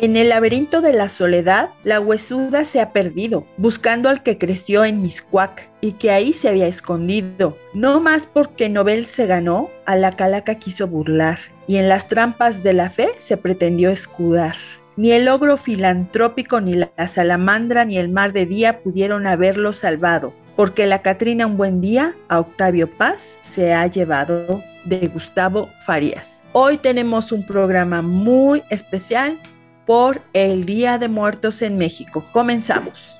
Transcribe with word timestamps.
En 0.00 0.16
el 0.16 0.28
laberinto 0.28 0.80
de 0.80 0.92
la 0.92 1.08
soledad, 1.08 1.70
la 1.82 1.98
huesuda 1.98 2.64
se 2.64 2.80
ha 2.80 2.92
perdido, 2.92 3.48
buscando 3.56 4.08
al 4.08 4.22
que 4.22 4.38
creció 4.38 4.84
en 4.84 5.02
Miscuac 5.02 5.68
y 5.80 5.94
que 5.94 6.12
ahí 6.12 6.32
se 6.32 6.48
había 6.48 6.68
escondido. 6.68 7.58
No 7.74 7.98
más 7.98 8.24
porque 8.24 8.68
Nobel 8.68 9.04
se 9.04 9.26
ganó, 9.26 9.70
a 9.86 9.96
la 9.96 10.12
calaca 10.12 10.54
quiso 10.54 10.86
burlar, 10.86 11.40
y 11.66 11.78
en 11.78 11.88
las 11.88 12.06
trampas 12.06 12.62
de 12.62 12.74
la 12.74 12.90
fe 12.90 13.08
se 13.18 13.38
pretendió 13.38 13.90
escudar. 13.90 14.54
Ni 14.94 15.10
el 15.10 15.26
ogro 15.26 15.56
filantrópico, 15.56 16.60
ni 16.60 16.76
la 16.76 17.08
salamandra, 17.08 17.84
ni 17.84 17.98
el 17.98 18.08
mar 18.08 18.32
de 18.32 18.46
día 18.46 18.78
pudieron 18.84 19.26
haberlo 19.26 19.72
salvado, 19.72 20.32
porque 20.54 20.86
la 20.86 21.02
Catrina 21.02 21.44
un 21.44 21.56
buen 21.56 21.80
día 21.80 22.14
a 22.28 22.38
Octavio 22.38 22.88
Paz 22.88 23.38
se 23.42 23.74
ha 23.74 23.84
llevado 23.88 24.62
de 24.84 25.08
Gustavo 25.08 25.70
Farías. 25.84 26.42
Hoy 26.52 26.76
tenemos 26.76 27.32
un 27.32 27.44
programa 27.44 28.00
muy 28.00 28.62
especial 28.70 29.40
por 29.88 30.20
el 30.34 30.66
Día 30.66 30.98
de 30.98 31.08
Muertos 31.08 31.62
en 31.62 31.78
México. 31.78 32.22
Comenzamos. 32.32 33.18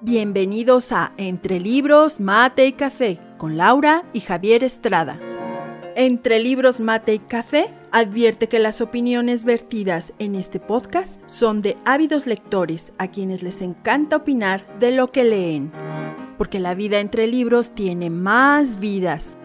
Bienvenidos 0.00 0.90
a 0.92 1.12
Entre 1.18 1.60
Libros, 1.60 2.18
Mate 2.18 2.64
y 2.64 2.72
Café 2.72 3.18
con 3.36 3.58
Laura 3.58 4.06
y 4.14 4.20
Javier 4.20 4.64
Estrada. 4.64 5.20
Entre 5.96 6.40
Libros, 6.40 6.80
Mate 6.80 7.12
y 7.12 7.18
Café 7.18 7.68
advierte 7.92 8.48
que 8.48 8.58
las 8.58 8.80
opiniones 8.80 9.44
vertidas 9.44 10.14
en 10.18 10.34
este 10.34 10.60
podcast 10.60 11.20
son 11.26 11.60
de 11.60 11.76
ávidos 11.84 12.26
lectores 12.26 12.94
a 12.96 13.08
quienes 13.08 13.42
les 13.42 13.60
encanta 13.60 14.16
opinar 14.16 14.78
de 14.78 14.92
lo 14.92 15.12
que 15.12 15.24
leen, 15.24 15.70
porque 16.38 16.58
la 16.58 16.74
vida 16.74 17.00
entre 17.00 17.26
libros 17.26 17.74
tiene 17.74 18.08
más 18.08 18.80
vidas. 18.80 19.36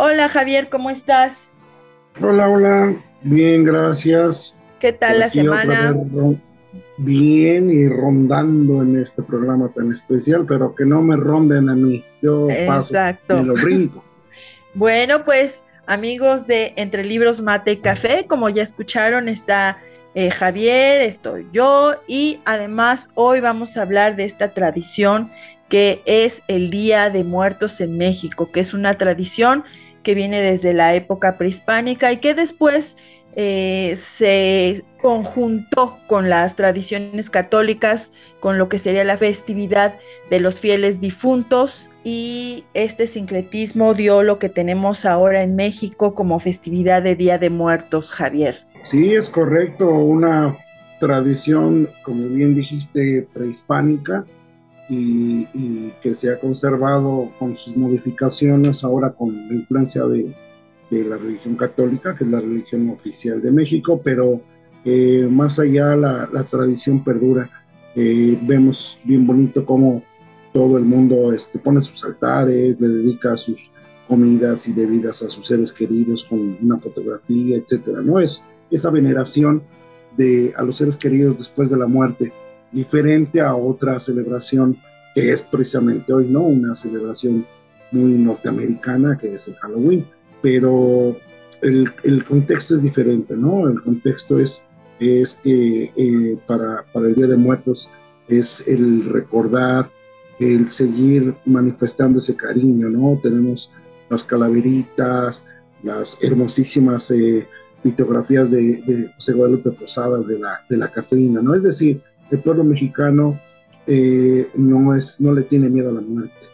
Hola 0.00 0.28
Javier, 0.28 0.68
¿cómo 0.68 0.90
estás? 0.90 1.48
Hola, 2.22 2.48
hola, 2.48 2.94
bien, 3.22 3.64
gracias. 3.64 4.56
¿Qué 4.78 4.92
tal 4.92 5.18
la 5.18 5.28
semana? 5.28 5.92
bien 6.98 7.68
y 7.68 7.88
rondando 7.88 8.82
en 8.82 8.96
este 8.96 9.24
programa 9.24 9.72
tan 9.74 9.90
especial, 9.90 10.44
pero 10.46 10.72
que 10.72 10.84
no 10.84 11.02
me 11.02 11.16
ronden 11.16 11.68
a 11.68 11.74
mí. 11.74 12.04
Yo 12.22 12.46
paso 12.64 12.94
y 13.28 13.44
lo 13.44 13.54
brinco. 13.54 14.04
bueno, 14.74 15.24
pues 15.24 15.64
amigos 15.84 16.46
de 16.46 16.74
Entre 16.76 17.04
Libros 17.04 17.42
Mate 17.42 17.72
y 17.72 17.76
Café, 17.78 18.26
como 18.28 18.48
ya 18.50 18.62
escucharon, 18.62 19.28
está 19.28 19.80
eh, 20.14 20.30
Javier, 20.30 21.00
estoy 21.00 21.48
yo 21.52 21.96
y 22.06 22.38
además 22.44 23.10
hoy 23.14 23.40
vamos 23.40 23.76
a 23.76 23.82
hablar 23.82 24.14
de 24.14 24.26
esta 24.26 24.54
tradición 24.54 25.32
que 25.68 26.02
es 26.06 26.42
el 26.48 26.70
Día 26.70 27.10
de 27.10 27.24
Muertos 27.24 27.80
en 27.80 27.98
México, 27.98 28.50
que 28.50 28.60
es 28.60 28.72
una 28.72 28.94
tradición 28.94 29.64
que 30.02 30.14
viene 30.14 30.40
desde 30.40 30.72
la 30.72 30.94
época 30.94 31.38
prehispánica 31.38 32.12
y 32.12 32.18
que 32.18 32.34
después 32.34 32.96
eh, 33.36 33.94
se 33.96 34.84
conjuntó 35.00 35.98
con 36.08 36.28
las 36.28 36.56
tradiciones 36.56 37.30
católicas, 37.30 38.12
con 38.40 38.58
lo 38.58 38.68
que 38.68 38.78
sería 38.78 39.04
la 39.04 39.16
festividad 39.16 39.98
de 40.28 40.40
los 40.40 40.60
fieles 40.60 41.00
difuntos 41.00 41.90
y 42.02 42.64
este 42.74 43.06
sincretismo 43.06 43.94
dio 43.94 44.22
lo 44.22 44.38
que 44.38 44.48
tenemos 44.48 45.04
ahora 45.04 45.42
en 45.42 45.54
México 45.54 46.14
como 46.14 46.40
festividad 46.40 47.02
de 47.02 47.14
Día 47.14 47.38
de 47.38 47.50
Muertos, 47.50 48.10
Javier. 48.10 48.66
Sí, 48.82 49.14
es 49.14 49.28
correcto, 49.28 49.88
una 49.88 50.56
tradición, 50.98 51.88
como 52.02 52.26
bien 52.28 52.54
dijiste, 52.54 53.28
prehispánica 53.32 54.26
y, 54.88 55.46
y 55.54 55.92
que 56.00 56.14
se 56.14 56.30
ha 56.32 56.38
conservado 56.38 57.30
con 57.38 57.54
sus 57.54 57.76
modificaciones 57.76 58.84
ahora 58.84 59.12
con 59.12 59.48
la 59.48 59.54
influencia 59.54 60.04
de 60.04 60.34
de 60.90 61.04
la 61.04 61.16
religión 61.16 61.56
católica, 61.56 62.14
que 62.14 62.24
es 62.24 62.30
la 62.30 62.40
religión 62.40 62.88
oficial 62.90 63.42
de 63.42 63.52
México, 63.52 64.00
pero 64.02 64.40
eh, 64.84 65.26
más 65.30 65.58
allá 65.58 65.94
la, 65.96 66.28
la 66.32 66.44
tradición 66.44 67.04
perdura. 67.04 67.50
Eh, 67.94 68.38
vemos 68.42 69.00
bien 69.04 69.26
bonito 69.26 69.64
cómo 69.64 70.02
todo 70.52 70.78
el 70.78 70.84
mundo 70.84 71.32
este, 71.32 71.58
pone 71.58 71.80
sus 71.80 72.04
altares, 72.04 72.80
le 72.80 72.88
dedica 72.88 73.36
sus 73.36 73.72
comidas 74.06 74.66
y 74.68 74.72
bebidas 74.72 75.22
a 75.22 75.28
sus 75.28 75.46
seres 75.46 75.72
queridos 75.72 76.24
con 76.24 76.56
una 76.62 76.78
fotografía, 76.78 77.56
etcétera. 77.56 78.00
¿no? 78.00 78.18
Es 78.18 78.44
esa 78.70 78.90
veneración 78.90 79.62
de, 80.16 80.52
a 80.56 80.62
los 80.62 80.76
seres 80.76 80.96
queridos 80.96 81.36
después 81.36 81.70
de 81.70 81.76
la 81.76 81.86
muerte, 81.86 82.32
diferente 82.72 83.40
a 83.40 83.54
otra 83.54 83.98
celebración 83.98 84.76
que 85.14 85.30
es 85.30 85.42
precisamente 85.42 86.12
hoy, 86.12 86.28
¿no? 86.28 86.42
Una 86.42 86.74
celebración 86.74 87.46
muy 87.90 88.12
norteamericana 88.12 89.16
que 89.16 89.32
es 89.32 89.48
el 89.48 89.54
Halloween 89.56 90.04
pero 90.40 91.16
el, 91.62 91.90
el, 92.04 92.24
contexto 92.24 92.74
es 92.74 92.82
diferente, 92.82 93.36
¿no? 93.36 93.68
El 93.68 93.80
contexto 93.80 94.38
es, 94.38 94.68
es 95.00 95.40
que 95.42 95.92
eh, 95.96 96.38
para, 96.46 96.84
para 96.92 97.08
el 97.08 97.14
Día 97.14 97.26
de 97.26 97.36
Muertos 97.36 97.90
es 98.28 98.68
el 98.68 99.04
recordar, 99.04 99.90
el 100.38 100.68
seguir 100.68 101.34
manifestando 101.44 102.18
ese 102.18 102.36
cariño, 102.36 102.88
¿no? 102.88 103.18
Tenemos 103.20 103.72
las 104.08 104.22
calaveritas, 104.22 105.46
las 105.82 106.22
hermosísimas 106.22 107.10
eh, 107.10 107.46
litografías 107.82 108.50
de, 108.50 108.80
de, 108.86 109.10
José 109.14 109.32
Guadalupe 109.32 109.72
Posadas 109.72 110.28
de 110.28 110.38
la, 110.38 110.60
de 110.68 110.76
la 110.76 110.90
Catrina, 110.90 111.42
¿no? 111.42 111.54
Es 111.54 111.64
decir, 111.64 112.02
el 112.30 112.40
pueblo 112.40 112.64
mexicano 112.64 113.38
eh, 113.86 114.46
no, 114.56 114.94
es, 114.94 115.20
no 115.20 115.32
le 115.32 115.42
tiene 115.42 115.68
miedo 115.68 115.90
a 115.90 115.94
la 115.94 116.00
muerte, 116.00 116.46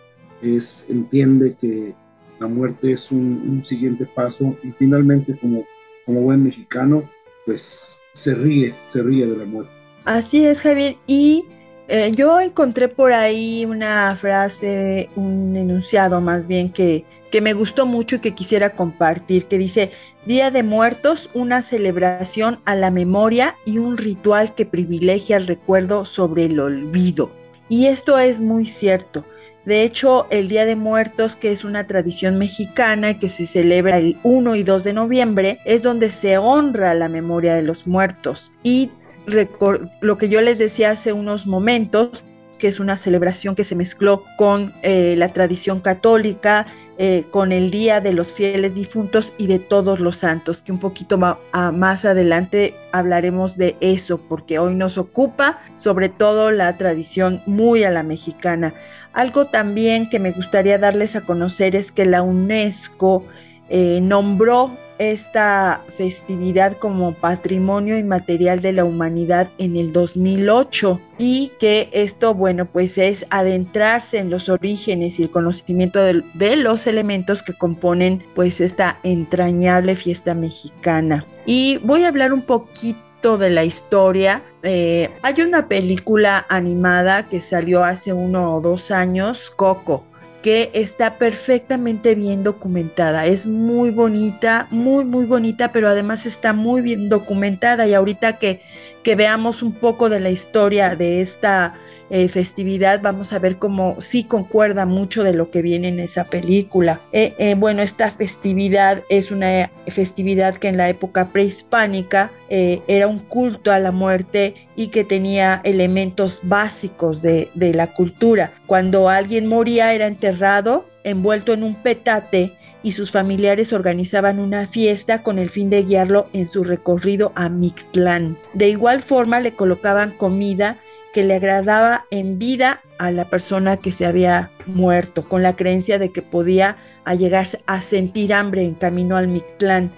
es, 0.43 0.87
entiende 0.91 1.57
que 1.61 1.95
la 2.39 2.47
muerte 2.47 2.93
es 2.93 3.11
un, 3.13 3.63
siguiente 3.63 4.07
paso 4.07 4.57
y 4.63 4.71
finalmente 4.73 5.37
como, 5.39 5.65
como 6.05 6.23
buen 6.23 6.45
mexicano, 6.45 7.09
pues 7.47 7.99
se 8.13 8.35
ríe, 8.35 8.75
se 8.85 9.03
ríe 9.03 9.27
de 9.27 9.37
la 9.37 9.45
muerte. 9.45 9.73
Así 10.05 10.45
es, 10.45 10.61
Javier. 10.61 10.97
Y 11.07 11.45
eh, 11.89 12.13
yo 12.15 12.41
encontré 12.41 12.89
por 12.89 13.13
ahí 13.13 13.65
una 13.65 14.17
frase, 14.17 15.11
un 15.17 15.57
enunciado 15.57 16.21
más 16.21 16.47
bien 16.47 16.73
que, 16.73 17.05
que 17.31 17.41
me 17.41 17.53
gustó 17.53 17.85
mucho 17.85 18.17
y 18.17 18.19
que 18.21 18.35
quisiera 18.35 18.71
compartir, 18.71 19.47
que 19.47 19.59
dice, 19.59 19.91
Día 20.25 20.51
de 20.51 20.63
Muertos, 20.63 21.31
una 21.35 21.63
celebración 21.63 22.61
a 22.65 22.75
la 22.75 22.91
memoria 22.91 23.57
y 23.67 23.79
un 23.79 23.97
ritual 23.97 24.55
que 24.55 24.67
privilegia 24.67 25.37
el 25.37 25.47
recuerdo 25.47 26.05
sobre 26.05 26.47
el 26.47 26.61
olvido. 26.61 27.33
Y 27.69 27.87
esto 27.87 28.19
es 28.19 28.41
muy 28.41 28.67
cierto. 28.67 29.25
De 29.65 29.83
hecho, 29.83 30.27
el 30.31 30.49
Día 30.49 30.67
de 30.67 30.77
Muertos, 30.77 31.37
que 31.37 31.51
es 31.51 31.65
una 31.65 31.87
tradición 31.87 32.39
mexicana 32.39 33.19
que 33.19 33.29
se 33.29 33.47
celebra 33.47 33.99
el 33.99 34.19
1 34.23 34.57
y 34.57 34.63
2 34.63 34.85
de 34.85 34.93
noviembre, 34.93 35.59
es 35.65 35.83
donde 35.83 36.11
se 36.11 36.39
honra 36.39 36.95
la 36.95 37.09
memoria 37.09 37.55
de 37.55 37.63
los 37.63 37.87
muertos. 37.87 38.53
Y 38.63 38.91
lo 39.27 40.19
que 40.19 40.29
yo 40.29 40.41
les 40.41 40.59
decía 40.59 40.91
hace 40.91 41.13
unos 41.13 41.47
momentos, 41.47 42.25
que 42.59 42.69
es 42.69 42.81
una 42.81 42.97
celebración 42.97 43.55
que 43.55 43.65
se 43.65 43.75
mezcló 43.75 44.25
con 44.37 44.73
eh, 44.83 45.15
la 45.19 45.29
tradición 45.33 45.81
católica, 45.81 46.67
eh, 46.97 47.25
con 47.31 47.51
el 47.51 47.73
Día 47.73 48.01
de 48.01 48.13
los 48.13 48.33
Fieles 48.33 48.75
Difuntos 48.75 49.35
y 49.37 49.49
de 49.49 49.59
todos 49.59 49.99
los 49.99 50.19
santos, 50.19 50.63
que 50.63 50.71
un 50.71 50.79
poquito 50.79 51.19
más 51.19 52.05
adelante 52.05 52.77
hablaremos 52.93 53.57
de 53.57 53.77
eso, 53.81 54.19
porque 54.19 54.61
hoy 54.61 54.77
nos 54.77 54.97
ocupa 54.97 55.61
sobre 55.77 56.09
todo 56.09 56.53
la 56.53 56.79
tradición 56.79 57.43
muy 57.47 57.83
a 57.83 57.91
la 57.91 58.05
mexicana. 58.05 58.75
Algo 59.13 59.47
también 59.47 60.09
que 60.09 60.21
me 60.21 60.31
gustaría 60.31 60.79
darles 60.79 61.17
a 61.17 61.23
conocer 61.23 61.75
es 61.75 61.91
que 61.91 62.05
la 62.05 62.23
UNESCO 62.23 63.25
eh, 63.69 63.99
nombró 64.01 64.77
esta 64.99 65.83
festividad 65.97 66.77
como 66.79 67.15
patrimonio 67.15 67.99
inmaterial 67.99 68.61
de 68.61 68.73
la 68.73 68.85
humanidad 68.85 69.51
en 69.59 69.77
el 69.77 69.93
2008 69.93 71.01
y 71.19 71.53
que 71.59 71.89
esto, 71.93 72.35
bueno, 72.35 72.67
pues 72.67 72.99
es 72.99 73.27
adentrarse 73.31 74.19
en 74.19 74.31
los 74.31 74.49
orígenes 74.49 75.19
y 75.19 75.25
el 75.25 75.31
conocimiento 75.31 76.01
de, 76.01 76.57
los 76.57 76.87
elementos 76.87 77.43
que 77.43 77.53
componen 77.53 78.23
pues 78.35 78.61
esta 78.61 78.99
entrañable 79.03 79.97
fiesta 79.97 80.35
mexicana. 80.35 81.25
Y 81.47 81.79
voy 81.79 82.05
a 82.05 82.09
hablar 82.09 82.33
un 82.33 82.43
poquito 82.43 83.39
de 83.39 83.51
la 83.51 83.65
historia. 83.65 84.43
Eh, 84.63 85.11
hay 85.23 85.41
una 85.41 85.69
película 85.69 86.47
animada 86.49 87.29
que 87.29 87.41
salió 87.41 87.83
hace 87.83 88.13
uno 88.13 88.55
o 88.55 88.61
dos 88.61 88.91
años, 88.91 89.51
Coco, 89.51 90.05
que 90.45 90.71
está 90.75 91.17
perfectamente 91.17 92.15
bien 92.15 92.45
documentada. 92.45 93.25
Es 93.25 93.47
muy 93.47 93.89
bonita, 93.89 94.69
muy, 94.71 95.07
muy 95.07 95.25
bonita, 95.25 95.73
pero 95.73 95.89
además 95.89 96.27
está 96.27 96.53
muy 96.53 96.83
bien 96.83 97.09
documentada. 97.09 97.87
Y 97.87 97.95
ahorita 97.95 98.39
que, 98.39 98.61
que 99.03 99.15
veamos 99.15 99.63
un 99.63 99.73
poco 99.73 100.11
de 100.11 100.21
la 100.21 100.29
historia 100.29 100.97
de 100.97 101.23
esta 101.23 101.77
eh, 102.17 102.29
festividad, 102.29 103.03
vamos 103.03 103.33
a 103.33 103.41
ver 103.41 103.59
cómo 103.59 103.97
sí 104.01 104.23
concuerda 104.23 104.87
mucho 104.87 105.25
de 105.25 105.33
lo 105.33 105.51
que 105.51 105.63
viene 105.63 105.89
en 105.89 105.99
esa 105.99 106.27
película. 106.27 107.01
Eh, 107.11 107.35
eh, 107.39 107.57
bueno, 107.57 107.83
esta 107.83 108.09
festividad 108.13 109.03
es 109.09 109.33
una 109.33 109.69
festividad 109.89 110.55
que 110.55 110.69
en 110.69 110.77
la 110.77 110.89
época 110.89 111.31
prehispánica 111.33 112.31
era 112.49 113.09
un 113.09 113.19
culto 113.19 113.73
a 113.73 113.81
la 113.81 113.91
muerte 113.91 114.55
y 114.77 114.89
que 114.89 115.03
tenía 115.03 115.61
elementos 115.65 116.39
básicos 116.45 117.21
de, 117.21 117.51
de 117.55 117.75
la 117.75 117.93
cultura. 117.93 118.53
Cuando 118.67 119.09
alguien 119.09 119.49
moría 119.49 119.93
era 119.93 120.07
enterrado 120.07 120.87
envuelto 121.03 121.53
en 121.53 121.65
un 121.65 121.75
petate 121.83 122.53
y 122.85 122.93
sus 122.93 123.11
familiares 123.11 123.73
organizaban 123.73 124.39
una 124.39 124.69
fiesta 124.69 125.25
con 125.25 125.41
el 125.41 125.51
fin 125.51 125.69
de 125.71 125.83
guiarlo 125.83 126.29
en 126.33 126.47
su 126.47 126.63
recorrido 126.63 127.33
a 127.35 127.49
Mictlán. 127.49 128.39
De 128.53 128.69
igual 128.69 129.03
forma 129.03 129.41
le 129.41 129.55
colocaban 129.55 130.13
comida 130.13 130.79
que 131.15 131.23
le 131.23 131.33
agradaba 131.35 132.05
en 132.11 132.39
vida 132.39 132.83
a 132.99 133.11
la 133.13 133.31
persona 133.31 133.79
que 133.79 133.93
se 133.93 134.05
había 134.05 134.51
muerto, 134.67 135.27
con 135.29 135.43
la 135.43 135.57
creencia 135.57 135.99
de 135.99 136.13
que 136.13 136.21
podía 136.21 136.77
llegarse 137.17 137.63
a 137.67 137.81
sentir 137.81 138.35
hambre 138.35 138.65
en 138.65 138.75
camino 138.75 139.17
al 139.17 139.29
Mictlán. 139.29 139.93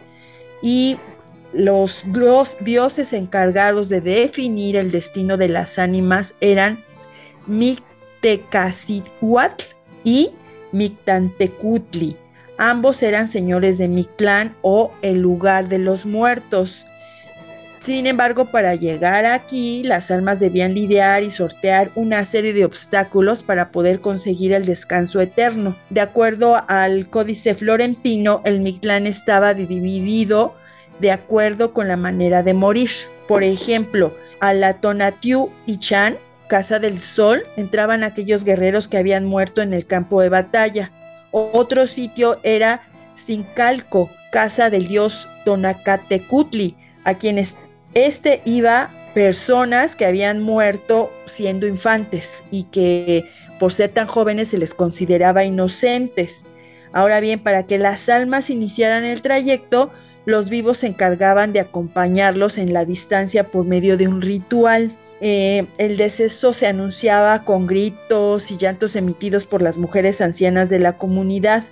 Y 0.62 0.98
los, 1.54 2.04
dioses 2.60 3.12
encargados 3.14 3.88
de 3.88 4.02
definir 4.02 4.76
el 4.76 4.92
destino 4.92 5.38
de 5.38 5.48
las 5.48 5.78
ánimas 5.78 6.34
eran 6.40 6.84
Mictecacihuatl 7.46 9.64
y 10.04 10.32
Mictantecutli 10.72 12.18
Ambos 12.58 13.02
eran 13.02 13.28
señores 13.28 13.78
de 13.78 13.88
Mictlán 13.88 14.56
o 14.62 14.92
el 15.02 15.20
lugar 15.20 15.68
de 15.68 15.78
los 15.78 16.06
muertos. 16.06 16.86
Sin 17.86 18.08
embargo, 18.08 18.46
para 18.46 18.74
llegar 18.74 19.26
aquí, 19.26 19.84
las 19.84 20.10
almas 20.10 20.40
debían 20.40 20.74
lidiar 20.74 21.22
y 21.22 21.30
sortear 21.30 21.92
una 21.94 22.24
serie 22.24 22.52
de 22.52 22.64
obstáculos 22.64 23.44
para 23.44 23.70
poder 23.70 24.00
conseguir 24.00 24.54
el 24.54 24.66
descanso 24.66 25.20
eterno. 25.20 25.76
De 25.88 26.00
acuerdo 26.00 26.56
al 26.66 27.08
Códice 27.08 27.54
Florentino, 27.54 28.42
el 28.44 28.58
Mictlán 28.58 29.06
estaba 29.06 29.54
dividido 29.54 30.56
de 30.98 31.12
acuerdo 31.12 31.72
con 31.72 31.86
la 31.86 31.96
manera 31.96 32.42
de 32.42 32.54
morir. 32.54 32.90
Por 33.28 33.44
ejemplo, 33.44 34.16
a 34.40 34.52
la 34.52 34.80
Tonatiu 34.80 35.52
y 35.64 35.78
Chan, 35.78 36.18
Casa 36.48 36.80
del 36.80 36.98
Sol, 36.98 37.44
entraban 37.56 38.02
aquellos 38.02 38.42
guerreros 38.42 38.88
que 38.88 38.98
habían 38.98 39.24
muerto 39.24 39.62
en 39.62 39.72
el 39.72 39.86
campo 39.86 40.20
de 40.20 40.28
batalla. 40.28 40.90
Otro 41.30 41.86
sitio 41.86 42.40
era 42.42 42.82
Sincalco, 43.14 44.10
casa 44.32 44.70
del 44.70 44.88
dios 44.88 45.28
Tonacatecutli, 45.44 46.76
a 47.04 47.14
quienes 47.14 47.54
este 47.96 48.42
iba 48.44 48.90
personas 49.14 49.96
que 49.96 50.04
habían 50.04 50.42
muerto 50.42 51.10
siendo 51.24 51.66
infantes 51.66 52.44
y 52.50 52.64
que 52.64 53.24
por 53.58 53.72
ser 53.72 53.90
tan 53.90 54.06
jóvenes 54.06 54.48
se 54.48 54.58
les 54.58 54.74
consideraba 54.74 55.44
inocentes. 55.44 56.44
Ahora 56.92 57.20
bien, 57.20 57.40
para 57.40 57.62
que 57.66 57.78
las 57.78 58.10
almas 58.10 58.50
iniciaran 58.50 59.04
el 59.04 59.22
trayecto, 59.22 59.90
los 60.26 60.50
vivos 60.50 60.76
se 60.78 60.88
encargaban 60.88 61.54
de 61.54 61.60
acompañarlos 61.60 62.58
en 62.58 62.74
la 62.74 62.84
distancia 62.84 63.48
por 63.48 63.64
medio 63.64 63.96
de 63.96 64.08
un 64.08 64.20
ritual. 64.20 64.94
Eh, 65.22 65.66
el 65.78 65.96
deceso 65.96 66.52
se 66.52 66.66
anunciaba 66.66 67.46
con 67.46 67.66
gritos 67.66 68.50
y 68.50 68.58
llantos 68.58 68.94
emitidos 68.94 69.46
por 69.46 69.62
las 69.62 69.78
mujeres 69.78 70.20
ancianas 70.20 70.68
de 70.68 70.80
la 70.80 70.98
comunidad. 70.98 71.64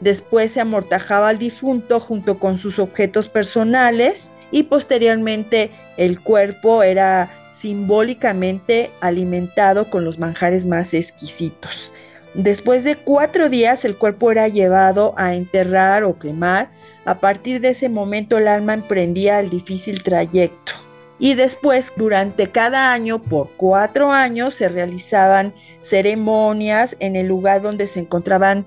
Después 0.00 0.52
se 0.52 0.62
amortajaba 0.62 1.28
al 1.28 1.38
difunto 1.38 2.00
junto 2.00 2.38
con 2.38 2.56
sus 2.56 2.78
objetos 2.78 3.28
personales 3.28 4.32
y 4.50 4.64
posteriormente 4.64 5.70
el 5.96 6.20
cuerpo 6.20 6.82
era 6.82 7.30
simbólicamente 7.52 8.90
alimentado 9.00 9.88
con 9.90 10.04
los 10.04 10.18
manjares 10.18 10.66
más 10.66 10.94
exquisitos. 10.94 11.94
Después 12.34 12.84
de 12.84 12.96
cuatro 12.96 13.48
días 13.48 13.84
el 13.84 13.96
cuerpo 13.96 14.30
era 14.30 14.48
llevado 14.48 15.14
a 15.16 15.34
enterrar 15.34 16.04
o 16.04 16.18
quemar. 16.18 16.70
A 17.06 17.20
partir 17.20 17.60
de 17.60 17.68
ese 17.68 17.88
momento 17.88 18.36
el 18.36 18.48
alma 18.48 18.74
emprendía 18.74 19.40
el 19.40 19.48
difícil 19.48 20.02
trayecto 20.02 20.72
y 21.18 21.34
después 21.34 21.92
durante 21.96 22.50
cada 22.50 22.92
año, 22.92 23.22
por 23.22 23.50
cuatro 23.56 24.12
años, 24.12 24.54
se 24.54 24.68
realizaban 24.68 25.54
ceremonias 25.80 26.96
en 27.00 27.16
el 27.16 27.26
lugar 27.26 27.62
donde 27.62 27.86
se 27.86 28.00
encontraban 28.00 28.66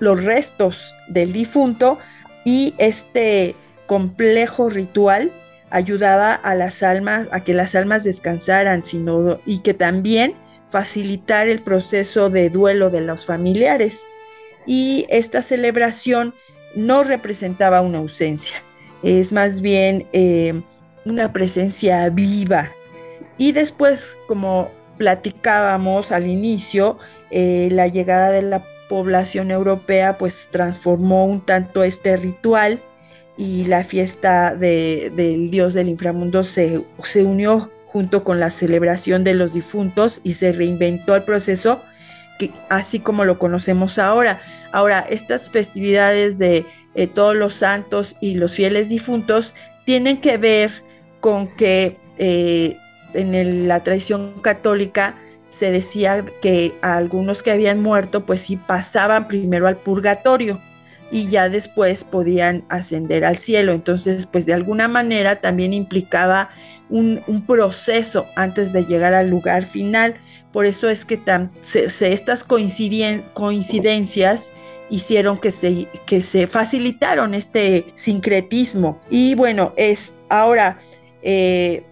los 0.00 0.24
restos 0.24 0.94
del 1.08 1.32
difunto 1.32 1.98
y 2.44 2.74
este 2.78 3.54
complejo 3.88 4.68
ritual 4.68 5.32
ayudaba 5.70 6.34
a 6.34 6.54
las 6.54 6.84
almas, 6.84 7.26
a 7.32 7.42
que 7.42 7.54
las 7.54 7.74
almas 7.74 8.04
descansaran, 8.04 8.84
sino, 8.84 9.40
y 9.44 9.58
que 9.60 9.74
también 9.74 10.34
facilitar 10.70 11.48
el 11.48 11.60
proceso 11.60 12.30
de 12.30 12.50
duelo 12.50 12.90
de 12.90 13.00
los 13.00 13.26
familiares. 13.26 14.06
Y 14.66 15.06
esta 15.08 15.42
celebración 15.42 16.34
no 16.76 17.02
representaba 17.02 17.80
una 17.80 17.98
ausencia, 17.98 18.62
es 19.02 19.32
más 19.32 19.62
bien 19.62 20.06
eh, 20.12 20.62
una 21.04 21.32
presencia 21.32 22.08
viva. 22.10 22.72
Y 23.38 23.52
después, 23.52 24.18
como 24.26 24.70
platicábamos 24.98 26.12
al 26.12 26.26
inicio, 26.26 26.98
eh, 27.30 27.68
la 27.72 27.86
llegada 27.86 28.30
de 28.30 28.42
la 28.42 28.66
población 28.88 29.50
europea 29.50 30.18
pues 30.18 30.48
transformó 30.50 31.24
un 31.24 31.44
tanto 31.44 31.84
este 31.84 32.16
ritual 32.16 32.82
y 33.38 33.64
la 33.66 33.84
fiesta 33.84 34.56
del 34.56 35.50
dios 35.50 35.72
del 35.72 35.88
inframundo 35.88 36.42
se, 36.42 36.84
unió 37.24 37.70
junto 37.86 38.24
con 38.24 38.40
la 38.40 38.50
celebración 38.50 39.22
de 39.22 39.32
los 39.32 39.54
difuntos 39.54 40.20
y 40.24 40.34
se 40.34 40.52
reinventó 40.52 41.14
el 41.14 41.22
proceso 41.22 41.80
así 42.68 43.00
como 43.00 43.24
lo 43.24 43.38
conocemos 43.38 43.98
ahora. 43.98 44.40
Ahora, 44.70 45.04
estas 45.08 45.50
festividades 45.50 46.38
de 46.38 46.66
eh, 46.94 47.06
todos 47.06 47.34
los 47.34 47.54
santos 47.54 48.16
y 48.20 48.34
los 48.34 48.54
fieles 48.54 48.88
difuntos 48.88 49.54
tienen 49.86 50.20
que 50.20 50.36
ver 50.36 50.70
con 51.20 51.48
que 51.56 51.96
eh, 52.18 52.76
en 53.14 53.66
la 53.66 53.82
tradición 53.82 54.40
católica 54.40 55.16
se 55.48 55.72
decía 55.72 56.24
que 56.40 56.76
a 56.82 56.96
algunos 56.96 57.42
que 57.42 57.50
habían 57.50 57.80
muerto, 57.82 58.26
pues 58.26 58.42
sí 58.42 58.56
pasaban 58.56 59.26
primero 59.26 59.66
al 59.66 59.76
purgatorio 59.76 60.60
y 61.10 61.28
ya 61.28 61.48
después 61.48 62.04
podían 62.04 62.64
ascender 62.68 63.24
al 63.24 63.36
cielo. 63.36 63.72
Entonces, 63.72 64.26
pues 64.26 64.46
de 64.46 64.54
alguna 64.54 64.88
manera 64.88 65.40
también 65.40 65.74
implicaba 65.74 66.50
un, 66.90 67.44
proceso 67.46 68.26
antes 68.36 68.72
de 68.72 68.84
llegar 68.84 69.14
al 69.14 69.28
lugar 69.28 69.64
final. 69.64 70.16
Por 70.52 70.66
eso 70.66 70.88
es 70.88 71.04
que 71.04 71.20
estas 71.74 72.44
coincidencias 72.44 74.52
hicieron 74.90 75.38
que 75.38 75.50
se, 75.50 75.88
que 76.06 76.20
se 76.20 76.46
facilitaron 76.46 77.34
este 77.34 77.86
sincretismo. 77.94 79.00
Y 79.10 79.34
bueno, 79.34 79.72
es 79.76 80.12
ahora 80.28 80.78
eh, 81.22 81.84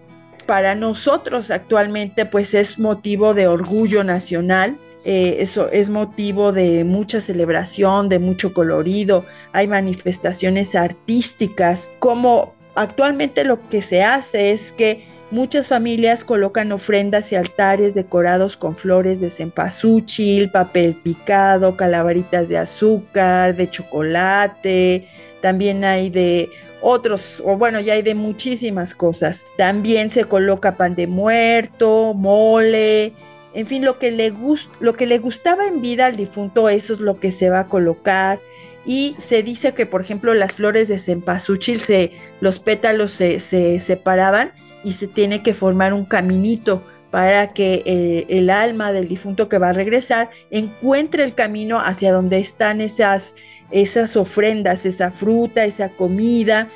para 0.45 0.75
nosotros 0.75 1.51
actualmente 1.51 2.25
pues 2.25 2.53
es 2.53 2.79
motivo 2.79 3.33
de 3.33 3.47
orgullo 3.47 4.03
nacional. 4.03 4.77
Eh, 5.09 5.41
eso 5.41 5.69
es 5.71 5.89
motivo 5.89 6.51
de 6.51 6.83
mucha 6.83 7.21
celebración, 7.21 8.09
de 8.09 8.19
mucho 8.19 8.53
colorido, 8.53 9.25
hay 9.53 9.65
manifestaciones 9.65 10.75
artísticas, 10.75 11.91
como 11.99 12.55
actualmente 12.75 13.45
lo 13.45 13.69
que 13.69 13.81
se 13.81 14.03
hace 14.03 14.51
es 14.51 14.73
que 14.73 15.05
Muchas 15.29 15.67
familias 15.67 16.23
colocan 16.23 16.71
ofrendas 16.71 17.33
y 17.33 17.35
altares 17.35 17.93
decorados 17.93 18.55
con 18.55 18.77
flores 18.77 19.19
de 19.19 19.29
cempasúchil, 19.29 20.49
papel 20.51 20.95
picado, 20.95 21.75
calaveritas 21.75 22.47
de 22.47 22.57
azúcar, 22.57 23.53
de 23.53 23.69
chocolate. 23.69 25.05
También 25.41 25.83
hay 25.83 26.09
de 26.09 26.49
otros, 26.81 27.43
o 27.45 27.57
bueno, 27.57 27.81
ya 27.81 27.95
hay 27.95 28.03
de 28.03 28.15
muchísimas 28.15 28.95
cosas. 28.95 29.45
También 29.57 30.09
se 30.09 30.23
coloca 30.23 30.77
pan 30.77 30.95
de 30.95 31.07
muerto, 31.07 32.13
mole, 32.13 33.11
en 33.57 33.65
fin, 33.65 33.83
lo 33.83 33.97
que 33.97 34.11
le, 34.11 34.31
lo 34.79 34.93
que 34.93 35.07
le 35.07 35.17
gustaba 35.17 35.65
en 35.65 35.81
vida 35.81 36.05
al 36.05 36.15
difunto, 36.15 36.69
eso 36.69 36.93
es 36.93 36.99
lo 36.99 37.19
que 37.19 37.31
se 37.31 37.49
va 37.49 37.61
a 37.61 37.67
colocar. 37.67 38.39
Y 38.85 39.15
se 39.17 39.41
dice 39.41 39.73
que, 39.73 39.87
por 39.87 39.99
ejemplo, 39.99 40.35
las 40.35 40.57
flores 40.57 40.89
de 40.89 40.99
cempasúchil, 40.99 41.79
se, 41.79 42.11
los 42.39 42.59
pétalos 42.59 43.09
se, 43.09 43.39
se 43.39 43.79
separaban 43.79 44.51
y 44.83 44.93
se 44.93 45.07
tiene 45.07 45.41
que 45.41 45.55
formar 45.55 45.95
un 45.95 46.05
caminito 46.05 46.83
para 47.09 47.51
que 47.53 47.81
eh, 47.87 48.27
el 48.29 48.51
alma 48.51 48.91
del 48.91 49.07
difunto 49.07 49.49
que 49.49 49.57
va 49.57 49.69
a 49.69 49.73
regresar 49.73 50.29
encuentre 50.51 51.23
el 51.23 51.33
camino 51.33 51.79
hacia 51.79 52.13
donde 52.13 52.37
están 52.37 52.79
esas, 52.79 53.33
esas 53.71 54.15
ofrendas, 54.15 54.85
esa 54.85 55.09
fruta, 55.09 55.65
esa 55.65 55.89
comida. 55.89 56.67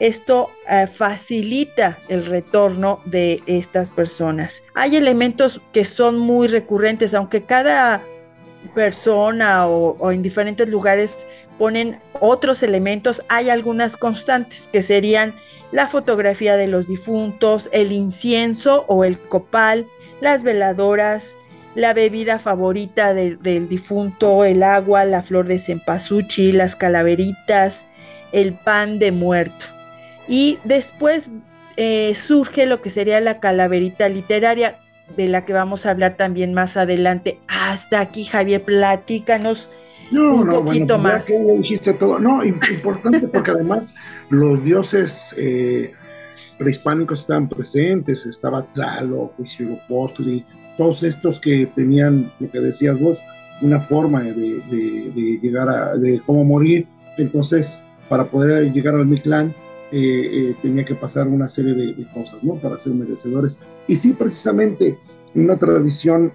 Esto 0.00 0.50
eh, 0.68 0.86
facilita 0.86 1.98
el 2.08 2.26
retorno 2.26 3.00
de 3.04 3.42
estas 3.46 3.90
personas. 3.90 4.64
Hay 4.74 4.96
elementos 4.96 5.60
que 5.72 5.84
son 5.84 6.18
muy 6.18 6.48
recurrentes, 6.48 7.14
aunque 7.14 7.44
cada 7.44 8.02
persona 8.74 9.66
o, 9.66 10.10
en 10.10 10.22
diferentes 10.22 10.68
lugares 10.68 11.26
ponen 11.58 12.00
otros 12.20 12.62
elementos, 12.62 13.22
hay 13.28 13.50
algunas 13.50 13.96
constantes 13.96 14.68
que 14.72 14.82
serían 14.82 15.34
la 15.70 15.86
fotografía 15.86 16.56
de 16.56 16.66
los 16.66 16.88
difuntos, 16.88 17.68
el 17.72 17.92
incienso 17.92 18.84
o 18.88 19.04
el 19.04 19.18
copal, 19.18 19.86
las 20.20 20.42
veladoras, 20.42 21.36
la 21.74 21.92
bebida 21.92 22.38
favorita 22.38 23.14
del 23.14 23.68
difunto, 23.68 24.44
el 24.44 24.62
agua, 24.62 25.04
la 25.04 25.22
flor 25.22 25.46
de 25.46 25.58
cempasúchil, 25.58 26.58
las 26.58 26.76
calaveritas, 26.76 27.84
el 28.32 28.54
pan 28.54 28.98
de 28.98 29.12
muerto. 29.12 29.73
Y 30.28 30.58
después 30.64 31.30
eh, 31.76 32.14
surge 32.14 32.66
lo 32.66 32.80
que 32.80 32.90
sería 32.90 33.20
la 33.20 33.40
calaverita 33.40 34.08
literaria, 34.08 34.78
de 35.16 35.28
la 35.28 35.44
que 35.44 35.52
vamos 35.52 35.84
a 35.84 35.90
hablar 35.90 36.16
también 36.16 36.54
más 36.54 36.76
adelante. 36.76 37.38
Hasta 37.48 38.00
aquí, 38.00 38.24
Javier, 38.24 38.62
platícanos 38.62 39.70
un 40.12 40.48
poquito 40.48 40.98
más. 40.98 41.26
dijiste 41.60 41.94
todo. 41.94 42.18
No, 42.18 42.44
importante 42.44 43.28
porque 43.28 43.50
además 43.50 43.96
los 44.30 44.64
dioses 44.64 45.34
eh, 45.38 45.92
prehispánicos 46.58 47.20
estaban 47.20 47.48
presentes, 47.48 48.26
estaba 48.26 48.64
Tlaloc, 48.72 49.38
Huitzilopochtli, 49.38 50.44
todos 50.76 51.02
estos 51.02 51.40
que 51.40 51.66
tenían, 51.66 52.32
lo 52.40 52.50
que 52.50 52.60
decías 52.60 52.98
vos, 53.00 53.20
una 53.62 53.80
forma 53.80 54.22
de, 54.22 55.38
llegar 55.40 55.68
a, 55.68 55.96
de 55.96 56.20
cómo 56.26 56.44
morir. 56.44 56.86
Entonces, 57.16 57.84
para 58.08 58.24
poder 58.24 58.72
llegar 58.72 58.94
al 58.94 59.06
Mictlán, 59.06 59.54
eh, 59.92 60.50
eh, 60.50 60.56
tenía 60.62 60.84
que 60.84 60.94
pasar 60.94 61.28
una 61.28 61.48
serie 61.48 61.74
de, 61.74 62.06
cosas, 62.12 62.42
¿no? 62.42 62.54
Para 62.60 62.78
ser 62.78 62.94
merecedores. 62.94 63.66
Y 63.86 63.96
sí, 63.96 64.14
precisamente, 64.14 64.98
una 65.34 65.58
tradición 65.58 66.32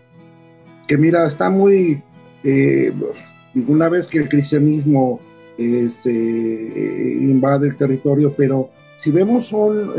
que, 0.88 0.98
mira, 0.98 1.26
está 1.26 1.50
muy... 1.50 2.04
Eh, 2.44 2.94
una 3.68 3.90
vez 3.90 4.08
que 4.08 4.20
el 4.20 4.30
cristianismo 4.30 5.20
este, 5.58 6.12
invade 7.20 7.68
el 7.68 7.76
territorio, 7.76 8.34
pero 8.36 8.70
si 8.96 9.12
vemos 9.12 9.48
son, 9.48 9.90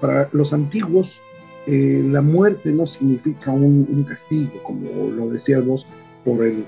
para 0.00 0.28
los 0.32 0.52
antiguos, 0.52 1.22
eh, 1.70 2.02
la 2.02 2.22
muerte 2.22 2.72
no 2.72 2.86
significa 2.86 3.50
un, 3.50 4.02
castigo, 4.08 4.62
como 4.62 5.10
lo 5.10 5.28
decías 5.28 5.62
vos, 5.66 5.86
por 6.24 6.42
el, 6.42 6.64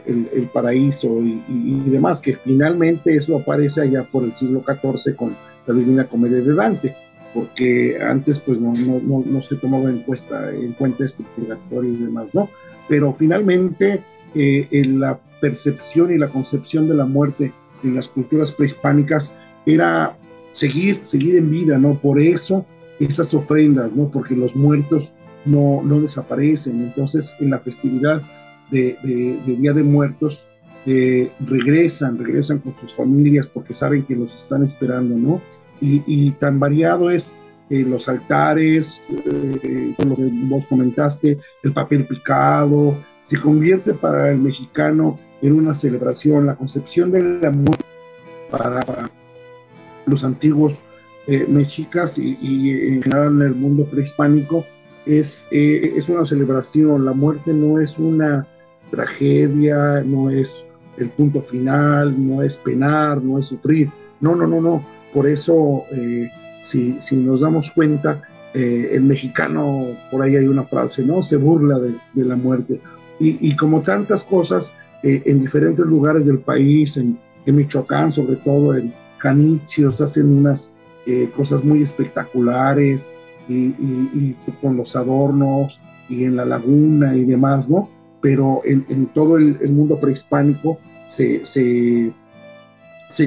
paraíso 0.53 1.21
y, 1.23 1.83
demás, 1.87 2.21
que 2.21 2.35
finalmente 2.35 3.15
eso 3.15 3.39
aparece 3.39 3.81
allá 3.81 4.07
por 4.11 4.25
el 4.25 4.37
siglo 4.37 4.63
XIV 4.63 5.17
con 5.17 5.35
la 5.67 5.75
Divina 5.75 6.09
Comedia 6.09 6.41
de 6.41 6.55
Dante, 6.55 6.97
porque 7.35 7.97
antes 8.03 8.41
pues 8.41 8.61
no, 8.61 8.73
no, 8.73 9.41
se 9.41 9.57
tomaba 9.57 9.91
en, 9.91 10.03
cuenta, 10.03 10.51
en 10.53 10.73
cuenta 10.73 11.05
este 11.05 11.25
purgatorio 11.37 11.93
y 11.93 11.97
demás, 11.97 12.35
¿no? 12.35 12.51
Pero 12.89 13.13
finalmente 13.15 14.03
eh, 14.35 14.67
en 14.73 15.01
la 15.01 15.21
percepción 15.41 16.13
y 16.13 16.19
la 16.19 16.29
concepción 16.29 16.89
de 16.89 16.95
la 16.95 17.07
muerte 17.07 17.53
en 17.83 17.95
las 17.95 18.09
culturas 18.09 18.53
prehispánicas 18.53 19.41
era 19.67 20.17
seguir, 20.51 20.99
seguir 21.03 21.37
en 21.37 21.51
vida, 21.51 21.79
¿no? 21.79 21.99
Por 21.99 22.21
eso 22.21 22.67
esas 22.99 23.33
ofrendas, 23.33 23.95
¿no? 23.95 24.11
Porque 24.11 24.37
los 24.37 24.55
muertos 24.55 25.15
no, 25.45 25.83
no 25.83 26.01
desaparecen. 26.01 26.83
Entonces, 26.83 27.37
en 27.41 27.51
la 27.51 27.59
festividad 27.61 28.23
de, 28.71 28.97
Día 29.45 29.73
de 29.73 29.83
Muertos, 29.83 30.47
eh, 30.87 31.31
regresan, 31.41 32.19
regresan 32.19 32.59
con 32.59 32.73
sus 32.73 32.95
familias 32.95 33.47
porque 33.47 33.73
saben 33.73 34.05
que 34.05 34.17
los 34.17 34.35
están 34.35 34.63
esperando, 34.63 35.17
¿no? 35.17 35.43
Y, 35.83 36.33
tan 36.33 36.61
variado 36.61 37.09
es 37.09 37.41
eh, 37.71 37.85
los 37.85 38.07
altares, 38.07 39.01
eh, 39.09 39.95
lo 39.97 40.15
que 40.15 40.31
vos 40.47 40.67
comentaste, 40.67 41.39
el 41.63 41.73
papel 41.73 42.07
picado, 42.07 42.99
se 43.23 43.41
convierte 43.41 43.95
para 43.95 44.31
el 44.31 44.39
mexicano 44.39 45.19
en 45.41 45.55
una 45.55 45.73
celebración, 45.73 46.45
la 46.45 46.57
concepción 46.57 47.11
del 47.11 47.43
amor 47.47 47.79
para, 48.51 48.81
para 48.81 49.11
los 50.05 50.23
antiguos 50.23 50.85
eh, 51.27 51.47
mexicas 51.49 52.19
y, 52.19 52.37
en 52.71 53.03
general 53.03 53.29
en 53.29 53.43
el 53.43 53.55
mundo 53.55 53.89
prehispánico 53.89 54.65
es, 55.07 55.49
eh, 55.53 55.93
es 55.95 56.09
una 56.09 56.25
celebración. 56.25 57.05
La 57.05 57.13
muerte 57.13 57.55
no 57.55 57.79
es 57.79 57.99
una 57.99 58.49
tragedia, 58.91 60.03
no 60.05 60.31
es 60.31 60.67
el 60.97 61.11
punto 61.11 61.41
final, 61.41 62.15
no 62.19 62.43
es 62.43 62.57
penar, 62.57 63.23
no 63.23 63.39
es 63.39 63.47
sufrir. 63.47 63.91
No, 64.21 64.35
no, 64.37 64.47
no, 64.47 64.61
no. 64.61 64.85
Por 65.13 65.27
eso, 65.27 65.85
eh, 65.93 66.29
si, 66.61 66.93
si, 66.95 67.17
nos 67.17 67.41
damos 67.41 67.71
cuenta, 67.71 68.23
el 68.53 69.05
mexicano, 69.05 69.87
por 70.11 70.23
ahí 70.23 70.35
hay 70.35 70.49
una 70.49 70.65
frase, 70.65 71.07
¿no? 71.07 71.23
Se 71.23 71.37
burla 71.37 71.79
de, 71.79 71.97
de 72.15 72.25
la 72.25 72.35
muerte. 72.35 72.81
Y, 73.21 73.49
y, 73.49 73.55
como 73.55 73.81
tantas 73.81 74.25
cosas, 74.25 74.75
en 75.03 75.39
diferentes 75.39 75.87
lugares 75.87 76.27
del 76.27 76.41
país, 76.41 76.97
en, 76.97 77.17
en 77.47 77.57
Michoacán, 77.57 78.11
sobre 78.11 78.37
todo 78.37 78.75
en 78.75 78.93
Janitzio, 79.19 79.89
hacen 79.89 80.39
unas 80.39 80.77
eh, 81.07 81.31
cosas 81.35 81.65
muy 81.65 81.83
espectaculares 81.83 83.13
y, 83.49 84.35
con 84.63 84.77
los 84.77 84.95
adornos 84.95 85.81
y 86.09 86.25
en 86.25 86.37
la 86.37 86.45
laguna 86.45 87.17
y 87.17 87.25
demás, 87.25 87.69
¿no? 87.69 87.89
Pero 88.21 88.61
en, 88.65 89.07
todo 89.15 89.39
el, 89.39 89.57
mundo 89.71 89.99
prehispánico 89.99 90.79
se, 91.07 91.45
se, 91.45 92.13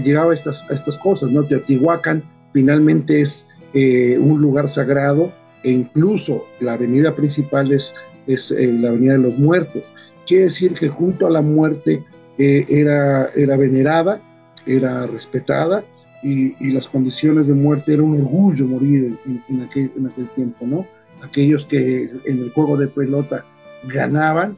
llegaba 0.03 0.31
a 0.31 0.33
estas, 0.33 0.69
estas 0.69 0.97
cosas, 0.97 1.31
¿no? 1.31 1.43
Teotihuacán 1.45 2.23
finalmente 2.51 3.21
es 3.21 3.47
eh, 3.73 4.17
un 4.19 4.39
lugar 4.39 4.67
sagrado 4.67 5.33
e 5.63 5.71
incluso 5.71 6.45
la 6.59 6.73
avenida 6.73 7.15
principal 7.15 7.71
es, 7.71 7.95
es 8.27 8.51
eh, 8.51 8.71
la 8.71 8.89
Avenida 8.89 9.13
de 9.13 9.19
los 9.19 9.39
Muertos. 9.39 9.91
Quiere 10.27 10.43
decir 10.45 10.73
que 10.73 10.87
junto 10.87 11.25
a 11.25 11.31
la 11.31 11.41
muerte 11.41 12.03
era, 12.37 13.25
era 13.35 13.57
venerada, 13.57 14.21
era 14.65 15.05
respetada 15.07 15.83
y, 16.23 16.71
las 16.71 16.87
condiciones 16.87 17.47
de 17.47 17.53
muerte 17.53 17.93
era 17.93 18.03
un 18.03 18.19
orgullo 18.21 18.65
morir 18.65 19.17
en, 19.25 19.61
aquel, 19.61 19.91
en, 19.95 20.07
aquel, 20.07 20.29
tiempo, 20.29 20.65
¿no? 20.65 20.87
Aquellos 21.21 21.65
que 21.65 22.09
en 22.25 22.39
el 22.39 22.49
juego 22.51 22.77
de 22.77 22.87
pelota 22.87 23.45
ganaban, 23.83 24.57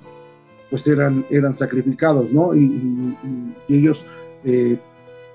pues 0.69 0.87
eran, 0.87 1.25
eran 1.29 1.53
sacrificados, 1.53 2.33
¿no? 2.33 2.55
Y, 2.55 3.15
ellos 3.67 4.05
eh, 4.43 4.77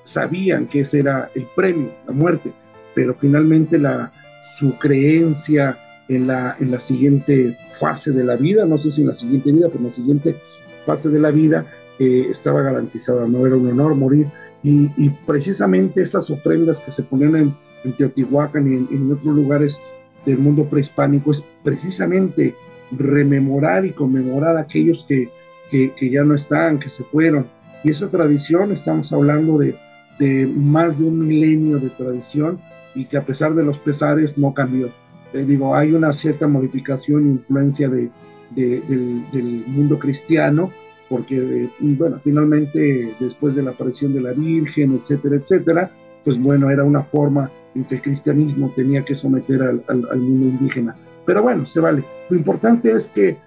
sabían 0.02 0.66
que 0.66 0.80
ese 0.80 1.00
era 1.00 1.30
el 1.34 1.48
premio, 1.56 1.94
la 2.06 2.12
muerte, 2.12 2.52
pero 2.94 3.14
finalmente 3.14 3.78
la, 3.78 4.12
su 4.40 4.78
creencia 4.78 5.78
en 6.08 6.26
la, 6.26 6.56
en 6.60 6.70
la 6.70 6.78
siguiente 6.78 7.56
fase 7.78 8.12
de 8.12 8.24
la 8.24 8.36
vida, 8.36 8.64
no 8.64 8.78
sé 8.78 8.90
si 8.90 9.02
en 9.02 9.08
la 9.08 9.14
siguiente 9.14 9.52
vida, 9.52 9.66
pero 9.66 9.78
en 9.78 9.84
la 9.84 9.90
siguiente 9.90 10.40
fase 10.84 11.10
de 11.10 11.20
la 11.20 11.30
vida, 11.30 11.66
eh, 12.00 12.26
estaba 12.30 12.62
garantizada, 12.62 13.26
no 13.26 13.46
era 13.46 13.56
un 13.56 13.68
honor 13.68 13.94
morir 13.94 14.26
y, 14.62 15.10
precisamente 15.26 16.00
estas 16.00 16.30
ofrendas 16.30 16.80
que 16.80 16.90
se 16.90 17.02
ponen 17.02 17.54
en, 17.84 17.96
Teotihuacán 17.98 18.72
y 18.72 18.94
en, 18.94 19.12
otros 19.12 19.34
lugares 19.34 19.82
del 20.24 20.38
mundo 20.38 20.66
prehispánico 20.66 21.30
es 21.30 21.46
precisamente 21.62 22.56
rememorar 22.90 23.84
y 23.84 23.92
conmemorar 23.92 24.56
a 24.56 24.62
aquellos 24.62 25.04
que, 25.04 25.30
que, 25.70 26.10
ya 26.10 26.24
no 26.24 26.34
están, 26.34 26.78
que 26.78 26.88
se 26.88 27.04
fueron. 27.04 27.46
Y 27.84 27.90
esa 27.90 28.10
tradición, 28.10 28.72
estamos 28.72 29.12
hablando 29.12 29.58
de, 29.58 29.76
de, 30.18 30.46
más 30.46 30.98
de 30.98 31.06
un 31.06 31.26
milenio 31.26 31.78
de 31.78 31.90
tradición 31.90 32.60
y 32.94 33.04
que 33.04 33.16
a 33.16 33.24
pesar 33.24 33.54
de 33.54 33.64
los 33.64 33.78
pesares 33.78 34.36
no 34.36 34.52
cambió. 34.52 34.90
Eh, 35.32 35.44
digo, 35.44 35.74
hay 35.74 35.92
una 35.92 36.12
cierta 36.12 36.48
modificación 36.48 37.26
e 37.26 37.30
influencia 37.32 37.88
de, 37.88 38.10
del, 38.50 39.30
del, 39.32 39.64
mundo 39.66 39.98
cristiano, 39.98 40.72
porque, 41.08 41.70
bueno, 41.80 42.18
finalmente 42.20 43.14
después 43.20 43.54
de 43.54 43.62
la 43.62 43.70
aparición 43.70 44.12
de 44.12 44.22
la 44.22 44.32
Virgen, 44.32 44.94
etcétera, 44.94 45.36
etcétera, 45.36 45.90
pues 46.24 46.38
bueno, 46.38 46.70
era 46.70 46.84
una 46.84 47.02
forma 47.02 47.50
en 47.74 47.84
que 47.84 47.96
el 47.96 48.02
cristianismo 48.02 48.72
tenía 48.74 49.04
que 49.04 49.14
someter 49.14 49.62
al, 49.62 50.20
mundo 50.20 50.46
indígena. 50.46 50.96
Pero 51.26 51.42
bueno, 51.42 51.66
se 51.66 51.80
vale. 51.80 52.04
Lo 52.28 52.36
importante 52.36 52.90
es 52.90 53.08
que 53.08 53.38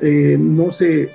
eh, 0.00 0.36
no, 0.38 0.70
se, 0.70 1.10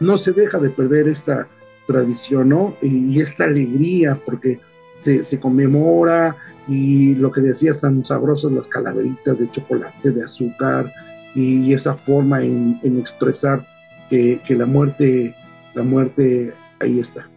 no 0.00 0.16
se 0.16 0.32
deja 0.32 0.58
de 0.58 0.70
perder 0.70 1.08
esta 1.08 1.48
tradición, 1.86 2.50
¿no? 2.50 2.74
Y, 2.82 3.20
esta 3.20 3.44
alegría, 3.44 4.20
porque 4.24 4.60
se, 4.98 5.22
se, 5.22 5.40
conmemora 5.40 6.36
y 6.66 7.14
lo 7.14 7.30
que 7.30 7.40
decías, 7.40 7.80
tan 7.80 8.04
sabrosas 8.04 8.52
las 8.52 8.68
calaveritas 8.68 9.38
de 9.38 9.50
chocolate, 9.50 10.10
de 10.10 10.22
azúcar, 10.22 10.92
y 11.34 11.72
esa 11.72 11.94
forma 11.94 12.42
en, 12.42 12.78
en 12.82 12.98
expresar 12.98 13.64
que, 14.08 14.40
la 14.48 14.66
muerte, 14.66 15.34
la 15.74 15.82
muerte 15.82 16.52
ahí 16.80 16.98
está. 16.98 17.28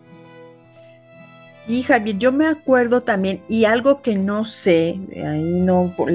Sí, 1.71 1.83
Javier, 1.83 2.17
yo 2.17 2.33
me 2.33 2.47
acuerdo 2.47 3.03
también, 3.03 3.43
y 3.47 3.63
algo 3.63 4.01
que 4.01 4.17
no 4.17 4.43
sé, 4.43 4.99
ahí 5.25 5.57
no, 5.61 5.93
por, 5.95 6.11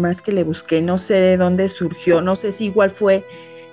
más 0.00 0.20
que 0.20 0.32
le 0.32 0.42
busqué, 0.42 0.82
no 0.82 0.98
sé 0.98 1.14
de 1.14 1.36
dónde 1.36 1.68
surgió, 1.68 2.20
no 2.22 2.34
sé 2.34 2.50
si 2.50 2.64
igual 2.64 2.90
fue 2.90 3.24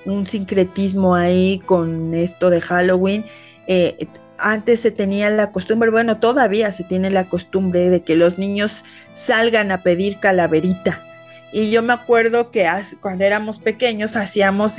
un 0.06 0.28
sincretismo 0.28 1.16
ahí 1.16 1.60
con 1.66 2.14
esto 2.14 2.52
de 2.52 2.62
Halloween. 2.62 3.26
Eh, 3.66 3.98
antes 4.38 4.82
se 4.82 4.92
tenía 4.92 5.32
la 5.32 5.52
costumbre, 5.52 5.90
bueno, 5.90 6.20
todavía 6.20 6.72
se 6.72 6.84
tiene 6.84 7.10
la 7.10 7.28
costumbre 7.28 7.90
de 7.90 8.04
que 8.04 8.16
los 8.16 8.38
niños 8.38 8.86
salgan 9.14 9.72
a 9.72 9.82
pedir 9.82 10.20
calaverita. 10.20 11.04
Y 11.52 11.72
yo 11.72 11.82
me 11.82 11.94
acuerdo 11.94 12.52
que 12.52 12.70
cuando 13.02 13.26
éramos 13.26 13.58
pequeños 13.58 14.16
hacíamos 14.16 14.76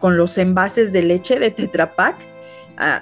con 0.00 0.18
los 0.18 0.36
envases 0.36 0.92
de 0.92 1.02
leche 1.02 1.38
de 1.38 1.50
Tetra 1.50 1.94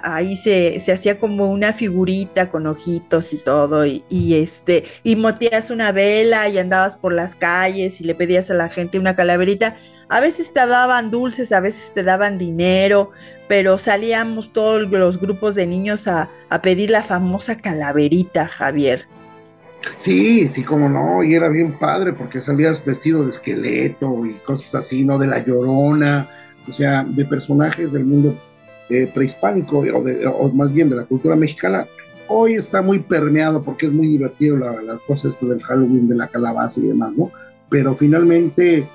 Ahí 0.03 0.35
se, 0.35 0.79
hacía 0.91 1.17
como 1.17 1.49
una 1.49 1.73
figurita 1.73 2.51
con 2.51 2.67
ojitos 2.67 3.33
y 3.33 3.37
todo, 3.37 3.85
y, 3.85 4.35
este, 4.35 4.83
y 5.03 5.15
motías 5.15 5.71
una 5.71 5.91
vela 5.91 6.47
y 6.49 6.59
andabas 6.59 6.95
por 6.95 7.13
las 7.13 7.35
calles 7.35 7.99
y 7.99 8.03
le 8.03 8.13
pedías 8.13 8.51
a 8.51 8.53
la 8.53 8.69
gente 8.69 8.99
una 8.99 9.15
calaverita. 9.15 9.77
A 10.07 10.19
veces 10.19 10.53
te 10.53 10.67
daban 10.67 11.09
dulces, 11.09 11.51
a 11.51 11.61
veces 11.61 11.93
te 11.95 12.03
daban 12.03 12.37
dinero, 12.37 13.11
pero 13.47 13.77
salíamos 13.77 14.53
todos 14.53 14.81
los 14.81 15.19
grupos 15.19 15.55
de 15.55 15.65
niños 15.65 16.07
a, 16.07 16.29
a 16.49 16.61
pedir 16.61 16.91
la 16.91 17.01
famosa 17.01 17.57
calaverita, 17.57 18.45
Javier. 18.45 19.07
Sí, 19.97 20.47
sí, 20.47 20.63
como 20.63 20.89
no, 20.89 21.23
y 21.23 21.33
era 21.33 21.49
bien 21.49 21.79
padre 21.79 22.13
porque 22.13 22.39
salías 22.39 22.85
vestido 22.85 23.23
de 23.23 23.29
esqueleto 23.29 24.25
y 24.25 24.33
cosas 24.43 24.75
así, 24.75 25.05
¿no? 25.05 25.17
De 25.17 25.27
la 25.27 25.43
llorona, 25.43 26.29
o 26.67 26.71
sea, 26.71 27.03
de 27.03 27.25
personajes 27.25 27.91
del 27.93 28.05
mundo 28.05 28.39
eh, 28.91 29.11
prehispánico 29.13 29.79
o, 29.79 30.49
más 30.51 30.71
bien 30.73 30.89
de 30.89 30.97
la 30.97 31.05
cultura 31.05 31.35
mexicana. 31.35 31.87
Hoy 32.27 32.53
está 32.53 32.81
muy 32.81 32.99
permeado 32.99 33.61
porque 33.61 33.87
es 33.87 33.93
muy 33.93 34.07
divertido 34.07 34.57
la, 34.57 34.81
la 34.81 34.97
cosa 34.99 35.27
esto 35.27 35.47
del 35.47 35.61
Halloween, 35.61 36.07
de 36.07 36.15
la 36.15 36.27
calabaza 36.27 36.79
y 36.81 36.87
demás, 36.87 37.13
¿no? 37.15 37.31
Pero 37.69 37.93
finalmente 37.93 38.87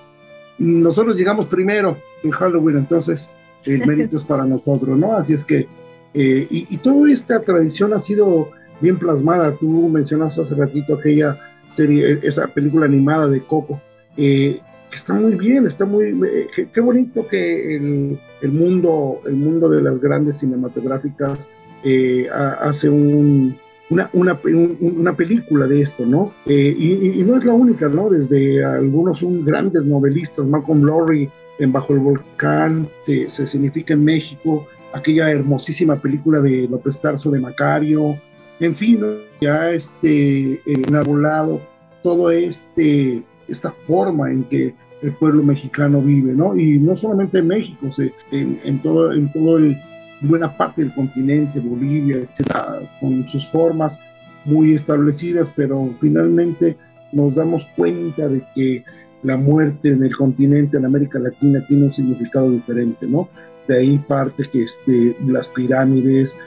nosotros 0.59 1.17
llegamos 1.17 1.47
primero 1.47 1.99
en 2.23 2.31
Halloween, 2.31 2.79
entonces 2.79 3.31
el 3.65 3.87
mérito 3.87 4.17
es 4.17 4.25
para 4.25 4.45
nosotros, 4.45 4.97
¿no? 4.99 5.15
Así 5.15 5.35
es 5.35 5.45
que, 5.45 5.67
eh, 6.15 6.47
y, 6.51 6.67
y 6.71 6.79
toda 6.79 7.11
esta 7.11 7.41
tradición 7.41 7.93
ha 7.93 7.99
sido 7.99 8.51
bien 8.81 8.99
plasmada. 8.99 9.57
Tú 9.57 9.89
mencionaste 9.89 10.41
hace 10.41 10.55
ratito 10.55 10.95
aquella 10.95 11.39
serie, 11.69 12.19
esa 12.23 12.47
película 12.49 12.87
animada 12.87 13.29
de 13.29 13.45
Coco, 13.45 13.81
eh, 14.17 14.61
está 14.93 15.15
muy 15.15 15.35
bien, 15.37 15.67
está 15.67 15.85
muy, 15.85 16.05
eh, 16.05 16.69
qué, 16.73 16.81
bonito 16.81 17.27
que 17.27 17.77
el, 17.77 18.21
el, 18.41 18.53
mundo, 18.53 19.19
el 19.27 19.37
mundo 19.37 19.69
de 19.69 19.83
las 19.83 20.01
grandes 20.01 20.39
cinematográficas 20.39 21.51
eh, 21.85 22.27
hace 22.31 22.89
un, 22.89 23.57
una, 23.91 24.11
una, 24.13 25.17
película 25.17 25.67
de 25.67 25.81
esto, 25.81 26.05
¿no? 26.05 26.33
Y, 26.47 27.21
y, 27.21 27.25
no 27.25 27.37
es 27.37 27.45
la 27.45 27.53
única, 27.53 27.89
¿no? 27.89 28.11
Desde 28.11 28.65
algunos 28.65 29.19
son 29.19 29.45
grandes 29.45 29.87
novelistas, 29.87 30.47
Malcolm 30.47 30.83
Lowry 30.83 31.31
en 31.59 31.73
Bajo 31.73 31.93
el 31.93 32.01
Volcán, 32.01 32.89
se, 33.01 33.29
se 33.29 33.47
significa 33.47 33.95
en 33.95 34.05
México, 34.05 34.67
aquella 34.93 35.31
hermosísima 35.31 36.01
película 36.01 36.41
de 36.41 36.69
López 36.69 37.01
Tarso 37.01 37.31
de 37.31 37.41
Macario, 37.41 38.19
en 38.61 38.75
fin, 38.75 39.01
ya 39.41 39.71
este 39.71 40.61
enarbolado 40.67 41.61
todo 42.03 42.31
este 42.31 43.23
esta 43.49 43.75
forma 43.85 44.31
en 44.31 44.45
que 44.45 44.75
el 45.03 45.13
pueblo 45.17 45.43
mexicano 45.43 46.01
vive, 46.01 46.35
¿no? 46.35 46.57
Y 46.57 46.79
no 46.79 46.97
solamente 46.97 47.39
en 47.39 47.49
México, 47.49 47.87
en, 48.31 48.59
en 48.65 48.83
todo, 48.83 49.13
en 49.13 49.31
todo 49.33 49.59
el, 49.59 49.77
buena 50.23 50.57
parte 50.57 50.83
del 50.83 50.95
continente, 50.95 51.61
Bolivia, 51.61 52.19
etcétera, 52.19 52.81
con 53.01 53.27
sus 53.29 53.51
formas 53.51 54.01
muy 54.45 54.75
establecidas, 54.75 55.53
pero 55.55 55.95
finalmente 56.01 56.77
nos 57.13 57.35
damos 57.35 57.67
cuenta 57.77 58.29
de 58.29 58.43
que 58.55 58.85
la 59.23 59.37
muerte 59.37 59.91
en 59.91 60.03
el 60.03 60.17
continente, 60.17 60.77
en 60.77 60.85
América 60.85 61.19
Latina, 61.19 61.65
tiene 61.69 61.85
un 61.85 61.91
significado 61.91 62.51
diferente, 62.51 63.07
¿no? 63.07 63.29
De 63.69 63.79
ahí 63.79 63.99
parte 64.07 64.45
que 64.51 64.61
este, 64.61 65.17
las 65.27 65.49
pirámides, 65.49 66.39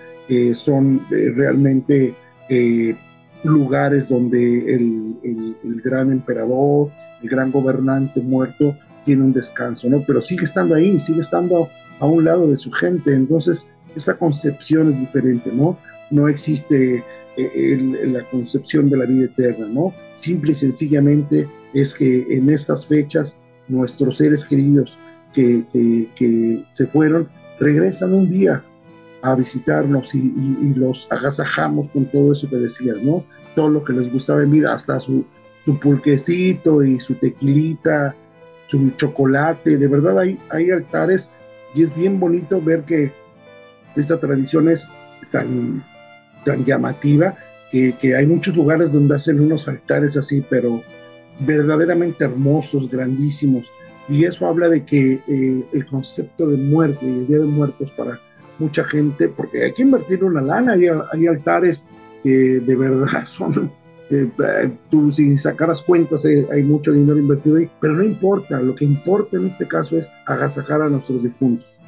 son 0.54 1.02
eh, 1.12 1.32
realmente 1.36 2.16
eh, 2.50 2.96
lugares 3.44 4.10
donde 4.10 4.76
el, 4.76 5.82
gran 5.84 6.12
emperador, 6.12 6.92
el 7.22 7.30
gran 7.30 7.52
gobernante 7.52 8.22
muerto 8.22 8.76
tiene 9.06 9.24
un 9.24 9.34
descanso, 9.34 9.90
¿no? 9.90 10.04
Pero 10.06 10.22
sigue 10.22 10.44
estando 10.44 10.76
ahí, 10.76 10.98
sigue 10.98 11.20
estando 11.20 11.70
a 12.00 12.06
un 12.06 12.24
lado 12.24 12.48
de 12.48 12.58
su 12.58 12.72
gente. 12.72 13.14
Entonces, 13.14 13.76
esta 13.96 14.18
concepción 14.18 14.94
es 14.94 15.00
diferente, 15.00 15.52
¿no? 15.54 15.78
No 16.12 16.28
existe 16.28 17.04
eh, 17.38 18.08
la 18.08 18.24
concepción 18.30 18.90
de 18.90 18.98
la 18.98 19.06
vida 19.06 19.26
eterna, 19.26 19.68
¿no? 19.68 19.94
Simple 20.14 20.52
y 20.52 20.56
sencillamente 20.56 21.50
es 21.74 21.94
que 21.94 22.26
en 22.36 22.50
estas 22.50 22.88
fechas 22.88 23.40
nuestros 23.68 24.18
seres 24.18 24.44
queridos 24.44 25.00
que, 25.34 25.66
que 26.16 26.64
se 26.66 26.88
fueron 26.88 27.28
regresan 27.60 28.14
un 28.14 28.30
día 28.30 28.64
a 29.22 29.36
visitarnos 29.36 30.16
y, 30.16 30.74
los 30.76 31.12
agasajamos 31.12 31.90
con 31.90 32.06
todo 32.06 32.32
eso 32.32 32.50
que 32.50 32.58
decías, 32.58 32.98
¿no? 33.02 33.26
Todo 33.56 33.70
lo 33.70 33.84
que 33.84 33.94
les 33.94 34.12
gustaba 34.12 34.44
en 34.44 34.52
vida, 34.52 34.74
hasta 34.74 35.00
su, 35.00 35.26
su 35.60 35.80
pulquecito 35.80 36.84
y 36.84 37.00
su 37.00 37.16
tequilita, 37.16 38.16
su 38.66 38.92
chocolate, 38.92 39.78
de 39.78 39.88
verdad 39.88 40.20
hay, 40.20 40.40
hay 40.50 40.70
altares 40.70 41.32
y 41.76 41.84
es 41.84 41.96
bien 41.96 42.20
bonito 42.20 42.62
ver 42.62 42.84
que 42.86 43.12
esta 43.96 44.20
tradición 44.20 44.70
es 44.70 44.90
tan, 45.32 45.84
tan 46.46 46.64
llamativa 46.64 47.36
que, 47.72 47.96
que 48.00 48.16
hay 48.16 48.26
muchos 48.26 48.56
lugares 48.56 48.94
donde 48.94 49.16
hacen 49.16 49.40
unos 49.40 49.68
altares 49.68 50.16
así, 50.18 50.46
pero 50.50 50.82
verdaderamente 51.40 52.26
hermosos, 52.26 52.90
grandísimos. 52.90 53.72
Y 54.08 54.26
eso 54.26 54.48
habla 54.48 54.70
de 54.70 54.84
que 54.84 55.14
eh, 55.28 55.66
el 55.72 55.86
concepto 55.86 56.48
de 56.48 56.58
muerte 56.58 57.06
y 57.06 57.20
el 57.20 57.28
Día 57.28 57.40
de 57.40 57.46
Muertos 57.46 57.92
para 57.92 58.20
mucha 58.60 58.84
gente, 58.84 59.30
porque 59.30 59.64
hay 59.64 59.74
que 59.74 59.82
invertir 59.82 60.24
una 60.24 60.42
lana, 60.42 60.74
hay, 60.74 60.88
hay 60.88 61.28
altares 61.28 61.90
que 62.24 62.60
de 62.60 62.76
verdad 62.76 63.08
son, 63.26 63.72
eh, 64.10 64.30
tú 64.90 65.10
si 65.10 65.38
sacaras 65.38 65.82
cuentas 65.82 66.26
eh, 66.26 66.48
hay 66.52 66.64
mucho 66.64 66.92
dinero 66.92 67.18
invertido 67.18 67.58
ahí, 67.58 67.70
pero 67.80 67.94
no 67.96 68.04
importa, 68.04 68.62
lo 68.62 68.76
que 68.76 68.86
importa 68.86 69.38
en 69.38 69.46
este 69.46 69.68
caso 69.68 69.98
es 69.98 70.12
agasajar 70.26 70.82
a 70.82 70.90
nuestros 70.90 71.24
difuntos. 71.24 71.82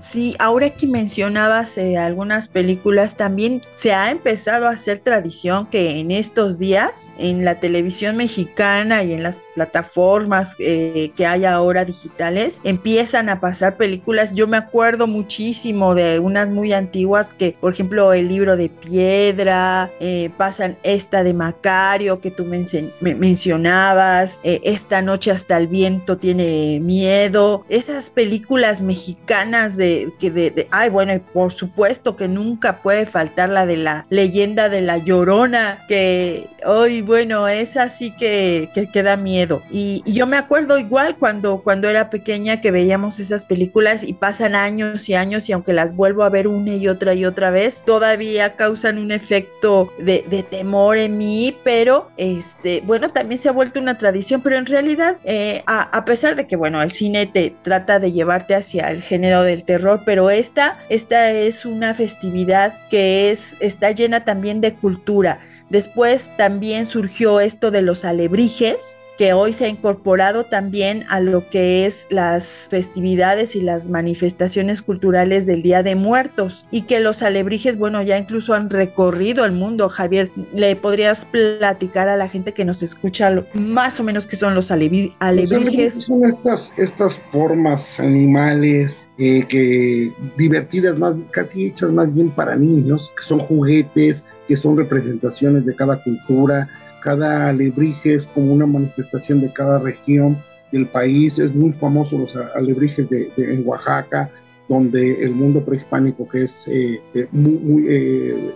Sí, 0.00 0.36
ahora 0.38 0.70
que 0.70 0.86
mencionabas 0.86 1.76
eh, 1.76 1.96
algunas 1.96 2.46
películas, 2.46 3.16
también 3.16 3.62
se 3.70 3.92
ha 3.92 4.10
empezado 4.10 4.68
a 4.68 4.70
hacer 4.70 4.98
tradición 4.98 5.66
que 5.66 5.98
en 5.98 6.12
estos 6.12 6.58
días, 6.58 7.12
en 7.18 7.44
la 7.44 7.58
televisión 7.58 8.16
mexicana 8.16 9.02
y 9.02 9.12
en 9.12 9.24
las 9.24 9.40
plataformas 9.56 10.54
eh, 10.60 11.10
que 11.16 11.26
hay 11.26 11.44
ahora 11.44 11.84
digitales, 11.84 12.60
empiezan 12.62 13.28
a 13.28 13.40
pasar 13.40 13.76
películas. 13.76 14.34
Yo 14.34 14.46
me 14.46 14.56
acuerdo 14.56 15.08
muchísimo 15.08 15.96
de 15.96 16.20
unas 16.20 16.48
muy 16.48 16.72
antiguas 16.72 17.34
que, 17.34 17.56
por 17.60 17.72
ejemplo, 17.72 18.12
el 18.12 18.28
libro 18.28 18.56
de 18.56 18.68
piedra, 18.68 19.90
eh, 19.98 20.30
pasan 20.36 20.78
esta 20.84 21.24
de 21.24 21.34
Macario 21.34 22.20
que 22.20 22.30
tú 22.30 22.44
mencionabas, 22.44 24.38
esta 24.42 25.02
noche 25.02 25.32
hasta 25.32 25.56
el 25.56 25.66
viento 25.66 26.18
tiene 26.18 26.78
miedo, 26.80 27.64
esas 27.68 28.10
películas 28.10 28.80
mexicanas 28.80 29.76
de 29.76 29.87
que 30.18 30.30
de, 30.30 30.68
ay, 30.70 30.90
bueno, 30.90 31.12
por 31.32 31.52
supuesto 31.52 32.16
que 32.16 32.28
nunca 32.28 32.82
puede 32.82 33.06
faltar 33.06 33.48
la 33.48 33.66
de 33.66 33.76
la 33.76 34.06
leyenda 34.10 34.68
de 34.68 34.80
la 34.80 34.98
llorona, 34.98 35.84
que 35.88 36.48
hoy, 36.66 37.02
bueno, 37.02 37.48
es 37.48 37.76
así 37.76 38.14
que, 38.16 38.70
que, 38.92 39.02
da 39.02 39.16
miedo. 39.16 39.62
Y, 39.70 40.02
yo 40.06 40.26
me 40.26 40.36
acuerdo 40.36 40.78
igual 40.78 41.16
cuando, 41.16 41.62
cuando 41.62 41.88
era 41.88 42.10
pequeña 42.10 42.60
que 42.60 42.70
veíamos 42.70 43.20
esas 43.20 43.44
películas 43.44 44.02
y 44.02 44.14
pasan 44.14 44.54
años 44.54 45.08
y 45.08 45.14
años 45.14 45.48
y 45.48 45.52
aunque 45.52 45.72
las 45.72 45.94
vuelvo 45.94 46.24
a 46.24 46.28
ver 46.28 46.48
una 46.48 46.74
y 46.74 46.88
otra 46.88 47.14
y 47.14 47.24
otra 47.24 47.50
vez, 47.50 47.82
todavía 47.84 48.56
causan 48.56 48.98
un 48.98 49.12
efecto 49.12 49.92
de, 49.98 50.24
de 50.28 50.42
temor 50.42 50.98
en 50.98 51.18
mí, 51.18 51.56
pero 51.62 52.10
este, 52.16 52.82
bueno, 52.84 53.10
también 53.10 53.38
se 53.38 53.48
ha 53.48 53.52
vuelto 53.52 53.80
una 53.80 53.98
tradición, 53.98 54.40
pero 54.42 54.56
en 54.56 54.66
realidad, 54.66 55.18
eh, 55.24 55.62
a, 55.66 55.82
a 55.96 56.04
pesar 56.04 56.34
de 56.34 56.46
que, 56.46 56.56
bueno, 56.56 56.82
el 56.82 56.90
cine 56.90 57.26
te 57.26 57.54
trata 57.62 58.00
de 58.00 58.12
llevarte 58.12 58.54
hacia 58.54 58.90
el 58.90 59.02
género 59.02 59.42
del 59.42 59.64
terror, 59.64 59.77
pero 60.04 60.30
esta, 60.30 60.78
esta 60.88 61.30
es 61.30 61.64
una 61.64 61.94
festividad 61.94 62.78
que 62.88 63.30
es, 63.30 63.56
está 63.60 63.90
llena 63.90 64.24
también 64.24 64.60
de 64.60 64.74
cultura. 64.74 65.40
Después 65.68 66.30
también 66.36 66.86
surgió 66.86 67.40
esto 67.40 67.70
de 67.70 67.82
los 67.82 68.04
alebrijes, 68.04 68.98
que 69.18 69.32
hoy 69.32 69.52
se 69.52 69.64
ha 69.64 69.68
incorporado 69.68 70.44
también 70.44 71.04
a 71.08 71.18
lo 71.18 71.50
que 71.50 71.84
es 71.86 72.06
las 72.08 72.68
festividades 72.70 73.56
y 73.56 73.60
las 73.60 73.88
manifestaciones 73.88 74.80
culturales 74.80 75.44
del 75.44 75.60
Día 75.60 75.82
de 75.82 75.96
Muertos 75.96 76.66
y 76.70 76.82
que 76.82 77.00
los 77.00 77.22
alebrijes, 77.22 77.76
bueno, 77.76 78.00
ya 78.00 78.16
incluso 78.16 78.54
han 78.54 78.70
recorrido 78.70 79.44
el 79.44 79.52
mundo. 79.52 79.88
Javier, 79.88 80.30
¿le 80.54 80.76
podrías 80.76 81.26
platicar 81.26 82.08
a 82.08 82.16
la 82.16 82.28
gente 82.28 82.54
que 82.54 82.64
nos 82.64 82.84
escucha 82.84 83.44
más 83.54 83.98
o 83.98 84.04
menos 84.04 84.26
qué 84.26 84.36
son 84.36 84.54
los 84.54 84.70
alebrijes? 84.70 86.04
son 86.04 86.24
estas, 86.24 86.78
estas 86.78 87.18
formas 87.18 87.98
animales 87.98 89.08
eh, 89.18 89.44
que 89.48 90.14
divertidas, 90.36 90.96
más 90.96 91.16
casi 91.32 91.66
hechas 91.66 91.90
más 91.90 92.14
bien 92.14 92.30
para 92.30 92.54
niños, 92.54 93.12
que 93.16 93.24
son 93.24 93.40
juguetes, 93.40 94.28
que 94.46 94.54
son 94.54 94.76
representaciones 94.76 95.64
de 95.64 95.74
cada 95.74 96.00
cultura 96.04 96.68
cada 97.00 97.48
alebrije 97.48 98.14
es 98.14 98.26
como 98.26 98.52
una 98.52 98.66
manifestación 98.66 99.40
de 99.40 99.52
cada 99.52 99.78
región 99.78 100.38
del 100.72 100.88
país. 100.88 101.38
Es 101.38 101.54
muy 101.54 101.72
famoso 101.72 102.18
los 102.18 102.36
alebrijes 102.36 103.08
de, 103.08 103.32
en 103.36 103.66
Oaxaca, 103.66 104.30
donde 104.68 105.22
el 105.22 105.34
mundo 105.34 105.64
prehispánico, 105.64 106.26
que 106.28 106.42
es 106.42 106.68
eh, 106.68 107.00
eh, 107.14 107.26
muy, 107.32 107.86
eh, 107.88 108.54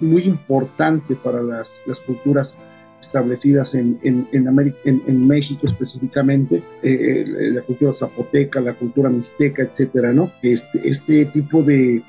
muy, 0.00 0.22
importante 0.22 1.16
para 1.16 1.42
las, 1.42 1.80
culturas 2.04 2.66
establecidas 3.00 3.74
en, 3.74 3.96
en, 4.02 5.26
México 5.26 5.66
específicamente, 5.66 6.62
la 6.82 7.62
cultura 7.62 7.92
zapoteca, 7.92 8.60
la 8.60 8.74
cultura 8.74 9.08
mixteca, 9.08 9.62
etcétera, 9.62 10.12
¿no? 10.12 10.32
Este, 10.42 10.78
este 10.88 11.26
tipo 11.26 11.62
de, 11.62 12.02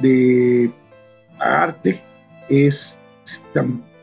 de 0.00 0.72
arte 1.38 2.02
es 2.48 3.02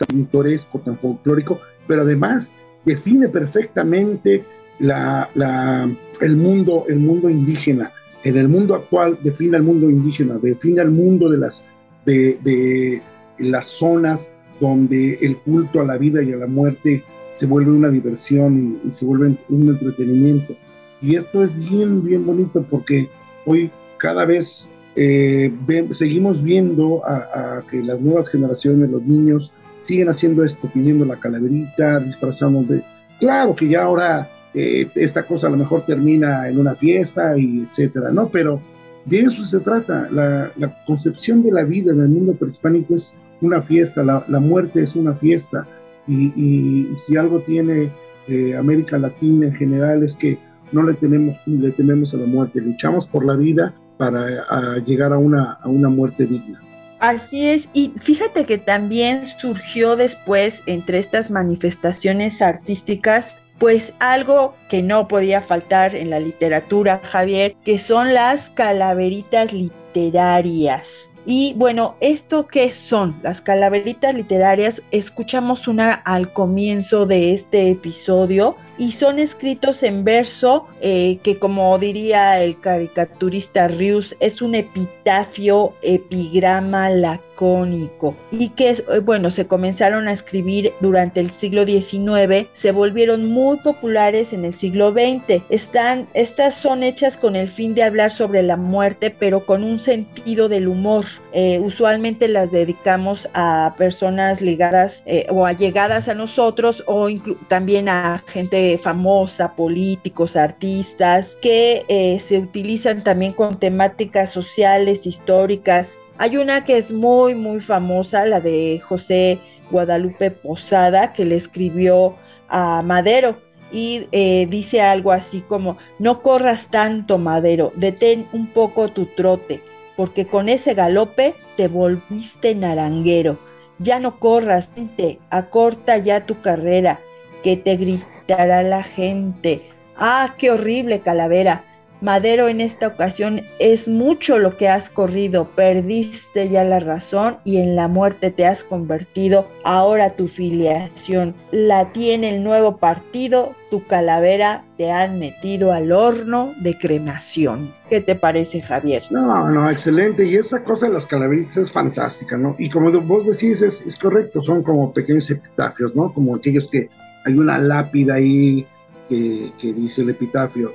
pintoresco, 0.06 0.80
tan 0.80 0.98
folclórico, 1.00 1.58
pero 1.88 2.02
además 2.02 2.56
define 2.86 3.28
perfectamente 3.30 4.46
el, 4.80 6.36
mundo, 6.38 6.84
el 6.88 7.00
mundo 7.00 7.30
indígena. 7.30 7.92
En 8.24 8.38
el 8.38 8.50
mundo 8.50 8.76
actual 8.76 9.18
define 9.24 9.58
el 9.58 9.64
mundo 9.64 9.90
indígena, 9.90 10.38
define 10.40 10.82
el 10.82 10.92
mundo 10.92 11.30
de 11.30 11.38
las, 11.38 11.74
de, 12.06 13.02
las 13.38 13.66
zonas 13.66 14.34
donde 14.60 15.18
el 15.22 15.38
culto 15.38 15.82
a 15.82 15.86
la 15.86 15.98
vida 15.98 16.22
y 16.22 16.34
a 16.34 16.38
la 16.38 16.48
muerte 16.48 17.04
se 17.32 17.46
vuelve 17.46 17.72
una 17.72 17.90
diversión 17.90 18.80
y, 18.84 18.92
se 18.92 19.06
vuelve 19.06 19.38
un 19.50 19.70
entretenimiento. 19.70 20.56
Y 21.02 21.16
esto 21.16 21.42
es 21.42 21.58
bien, 21.58 22.04
bien 22.04 22.26
bonito 22.26 22.66
porque 22.70 23.10
hoy 23.46 23.72
cada 23.98 24.26
vez 24.26 24.74
eh, 24.96 25.54
seguimos 25.92 26.44
viendo 26.44 27.02
a, 27.06 27.62
que 27.70 27.82
las 27.82 28.02
nuevas 28.02 28.30
generaciones, 28.30 28.90
los 28.90 29.04
niños, 29.04 29.54
siguen 29.80 30.10
haciendo 30.10 30.44
esto, 30.44 30.70
pidiendo 30.74 31.06
la 31.06 31.20
calaverita, 31.20 32.00
disfrazando 32.00 32.62
de... 32.64 32.84
Claro 33.20 33.56
que 33.56 33.68
ya 33.68 33.84
ahora 33.84 34.30
eh, 34.54 34.90
esta 34.96 35.26
cosa 35.26 35.48
a 35.48 35.50
lo 35.52 35.58
mejor 35.58 35.86
termina 35.86 36.48
en 36.48 36.60
una 36.60 36.76
fiesta 36.76 37.38
y 37.38 37.64
etcétera, 37.64 38.12
¿no? 38.12 38.30
Pero 38.30 38.62
de 39.06 39.20
eso 39.20 39.46
se 39.46 39.60
trata. 39.60 40.08
La, 40.12 40.52
concepción 40.86 41.44
de 41.44 41.52
la 41.52 41.64
vida 41.64 41.92
en 41.92 42.02
el 42.02 42.10
mundo 42.10 42.36
prehispánico 42.36 42.96
es 42.96 43.16
una 43.42 43.62
fiesta, 43.62 44.04
la, 44.04 44.40
muerte 44.40 44.82
es 44.82 44.96
una 44.96 45.14
fiesta. 45.14 45.68
Y, 46.08 46.88
si 46.96 47.18
algo 47.18 47.42
tiene 47.42 47.92
eh, 48.28 48.56
América 48.56 48.98
Latina 48.98 49.48
en 49.48 49.54
general 49.54 50.04
es 50.04 50.18
que 50.18 50.40
no 50.72 50.84
le, 50.84 50.94
tenemos, 50.96 51.40
le 51.46 51.72
tememos 51.72 52.14
a 52.14 52.18
la 52.18 52.26
muerte, 52.26 52.62
luchamos 52.62 53.08
por 53.08 53.26
la 53.26 53.36
vida 53.36 53.76
para 53.98 54.78
llegar 54.86 55.14
a 55.14 55.18
una, 55.18 55.54
a 55.54 55.68
una 55.68 55.90
muerte 55.90 56.26
digna. 56.26 56.62
Así 57.00 57.48
es, 57.48 57.70
y 57.74 57.94
fíjate 58.02 58.46
que 58.46 58.58
también 58.58 59.26
surgió 59.26 59.96
después 59.96 60.64
entre 60.66 61.00
estas 61.00 61.32
manifestaciones 61.32 62.42
artísticas, 62.42 63.46
pues 63.58 63.94
algo 64.00 64.56
que 64.70 64.82
no 64.82 65.08
podía 65.08 65.42
faltar 65.42 65.96
en 65.96 66.10
la 66.10 66.20
literatura, 66.20 67.00
Javier, 67.04 67.56
que 67.64 67.78
son 67.78 68.14
las 68.14 68.50
calaveritas 68.50 69.54
literarias. 69.54 71.12
Y 71.26 71.54
bueno, 71.56 71.96
¿esto 72.02 72.48
qué 72.48 72.72
son? 72.72 73.18
Las 73.24 73.42
calaveritas 73.42 74.14
literarias, 74.14 74.82
escuchamos 74.92 75.68
una 75.68 75.94
al 75.94 76.34
comienzo 76.34 77.06
de 77.06 77.34
este 77.34 77.70
episodio 77.70 78.58
y 78.80 78.94
son 78.94 79.20
escritos 79.20 79.84
en 79.84 80.04
verso 80.04 80.68
eh, 80.82 81.20
que 81.22 81.38
como 81.38 81.78
diría 81.78 82.42
el 82.42 82.60
caricaturista 82.60 83.68
Rius 83.68 84.16
es 84.22 84.42
un 84.42 84.56
epitafio, 84.56 85.74
epigrama 85.82 86.90
lacónico 86.90 88.16
y 88.32 88.50
que 88.50 88.70
eh, 88.70 88.84
bueno 89.04 89.32
se 89.32 89.48
comenzaron 89.48 90.08
a 90.08 90.14
escribir 90.14 90.74
durante 90.80 91.20
el 91.20 91.30
siglo 91.30 91.66
XIX, 91.66 92.48
se 92.54 92.72
volvieron 92.72 93.26
muy 93.26 93.58
populares 93.58 94.34
en 94.34 94.46
el 94.46 94.54
siglo 94.54 94.92
XX. 94.92 95.44
Están, 95.50 96.08
estas 96.14 96.56
son 96.56 96.82
hechas 96.82 97.18
con 97.18 97.36
el 97.36 97.50
fin 97.50 97.76
de 97.76 97.84
hablar 97.84 98.12
sobre 98.12 98.44
la 98.44 98.56
muerte 98.56 99.14
pero 99.18 99.46
con 99.46 99.64
un 99.64 99.80
sentido 99.80 100.48
del 100.48 100.70
humor. 100.70 101.06
Eh, 101.32 101.60
usualmente 101.60 102.28
las 102.28 102.52
dedicamos 102.52 103.30
a 103.34 103.76
personas 103.78 104.42
ligadas 104.42 105.04
o 105.30 105.46
allegadas 105.46 106.10
a 106.10 106.16
nosotros 106.16 106.84
o 106.88 107.08
también 107.48 107.90
a 107.90 108.24
gente 108.28 108.80
famosa, 108.82 109.56
políticos, 109.56 110.36
artistas, 110.36 111.38
que 111.42 111.86
eh, 111.88 112.20
se 112.20 112.40
utilizan 112.40 113.04
también 113.04 113.34
con 113.34 113.60
temáticas 113.60 114.32
sociales, 114.32 115.06
históricas. 115.06 115.98
Hay 116.18 116.38
una 116.38 116.66
que 116.66 116.78
es 116.78 116.92
muy, 116.92 117.36
muy 117.36 117.60
famosa, 117.60 118.26
la 118.26 118.42
de 118.42 118.82
José 118.84 119.40
Guadalupe 119.72 120.32
Posada, 120.32 121.14
que 121.14 121.26
le 121.26 121.36
escribió 121.36 122.16
a 122.48 122.82
Madero 122.82 123.38
y 123.72 124.08
eh, 124.12 124.48
dice 124.50 124.82
algo 124.82 125.12
así 125.12 125.42
como, 125.42 125.78
no 126.00 126.22
corras 126.22 126.72
tanto, 126.72 127.18
Madero, 127.18 127.72
detén 127.76 128.28
un 128.34 128.48
poco 128.48 128.90
tu 128.90 129.06
trote, 129.06 129.62
porque 130.00 130.28
con 130.28 130.48
ese 130.48 130.76
galope 130.76 131.36
te 131.58 131.68
volviste 131.68 132.56
naranguero. 132.56 133.38
Ya 133.80 134.00
no 134.00 134.18
corras, 134.18 134.72
gente, 134.74 135.20
acorta 135.30 135.98
ya 135.98 136.26
tu 136.26 136.40
carrera, 136.40 137.02
que 137.44 137.58
te 137.58 137.76
gritará 137.76 138.64
la 138.64 138.82
gente. 138.82 139.70
Ah, 139.98 140.36
qué 140.38 140.52
horrible 140.52 141.02
calavera. 141.02 141.66
Madero, 142.02 142.48
en 142.48 142.62
esta 142.62 142.88
ocasión 142.88 143.42
es 143.60 143.88
mucho 143.88 144.38
lo 144.40 144.56
que 144.56 144.70
has 144.70 144.90
corrido, 144.90 145.50
perdiste 145.56 146.50
ya 146.50 146.64
la 146.64 146.80
razón 146.80 147.38
y 147.44 147.58
en 147.58 147.76
la 147.76 147.88
muerte 147.88 148.32
te 148.32 148.46
has 148.46 148.64
convertido. 148.64 149.50
Ahora 149.64 150.16
tu 150.16 150.28
filiación 150.28 151.36
la 151.52 151.92
tiene 151.92 152.36
el 152.36 152.44
nuevo 152.44 152.78
partido, 152.78 153.54
tu 153.70 153.86
calavera 153.86 154.66
te 154.78 154.92
han 154.92 155.20
metido 155.20 155.74
al 155.74 155.92
horno 155.92 156.54
de 156.62 156.78
cremación. 156.78 157.74
¿Qué 157.90 158.00
te 158.00 158.16
parece, 158.16 158.62
Javier? 158.62 159.04
No, 159.10 159.50
no, 159.50 159.70
excelente. 159.70 160.26
Y 160.26 160.36
esta 160.36 160.64
cosa 160.64 160.88
de 160.88 160.94
las 160.94 161.06
calaveritas 161.06 161.58
es 161.58 161.72
fantástica, 161.72 162.38
¿no? 162.38 162.56
Y 162.58 162.70
como 162.70 162.92
vos 163.02 163.26
decís, 163.26 163.62
es, 163.62 163.86
es 163.86 163.98
correcto, 163.98 164.40
son 164.40 164.64
como 164.64 164.94
pequeños 164.94 165.30
epitafios, 165.30 165.96
¿no? 165.96 166.14
Como 166.14 166.36
aquellos 166.36 166.70
que 166.70 166.90
hay 167.26 167.34
una 167.34 167.58
lápida 167.58 168.16
ahí 168.16 168.66
que, 169.10 169.74
dice 169.74 170.04
el 170.04 170.12
epitafio, 170.12 170.74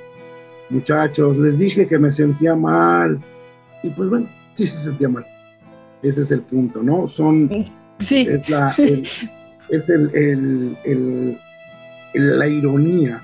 muchachos, 0.69 1.37
les 1.37 1.59
dije 1.59 1.87
que 1.87 1.99
me 1.99 2.11
sentía 2.11 2.55
mal. 2.55 3.23
Y 3.83 3.89
pues 3.91 4.09
bueno, 4.09 4.29
sí 4.53 4.65
se 4.65 4.77
sentía 4.77 5.09
mal. 5.09 5.25
Ese 6.01 6.21
es 6.21 6.31
el 6.31 6.41
punto, 6.41 6.83
¿no? 6.83 7.07
Son, 7.07 7.49
sí. 7.99 8.25
es 8.27 8.49
la, 8.49 8.75
es 9.69 9.89
el, 9.89 10.77
la 12.13 12.47
ironía 12.47 13.21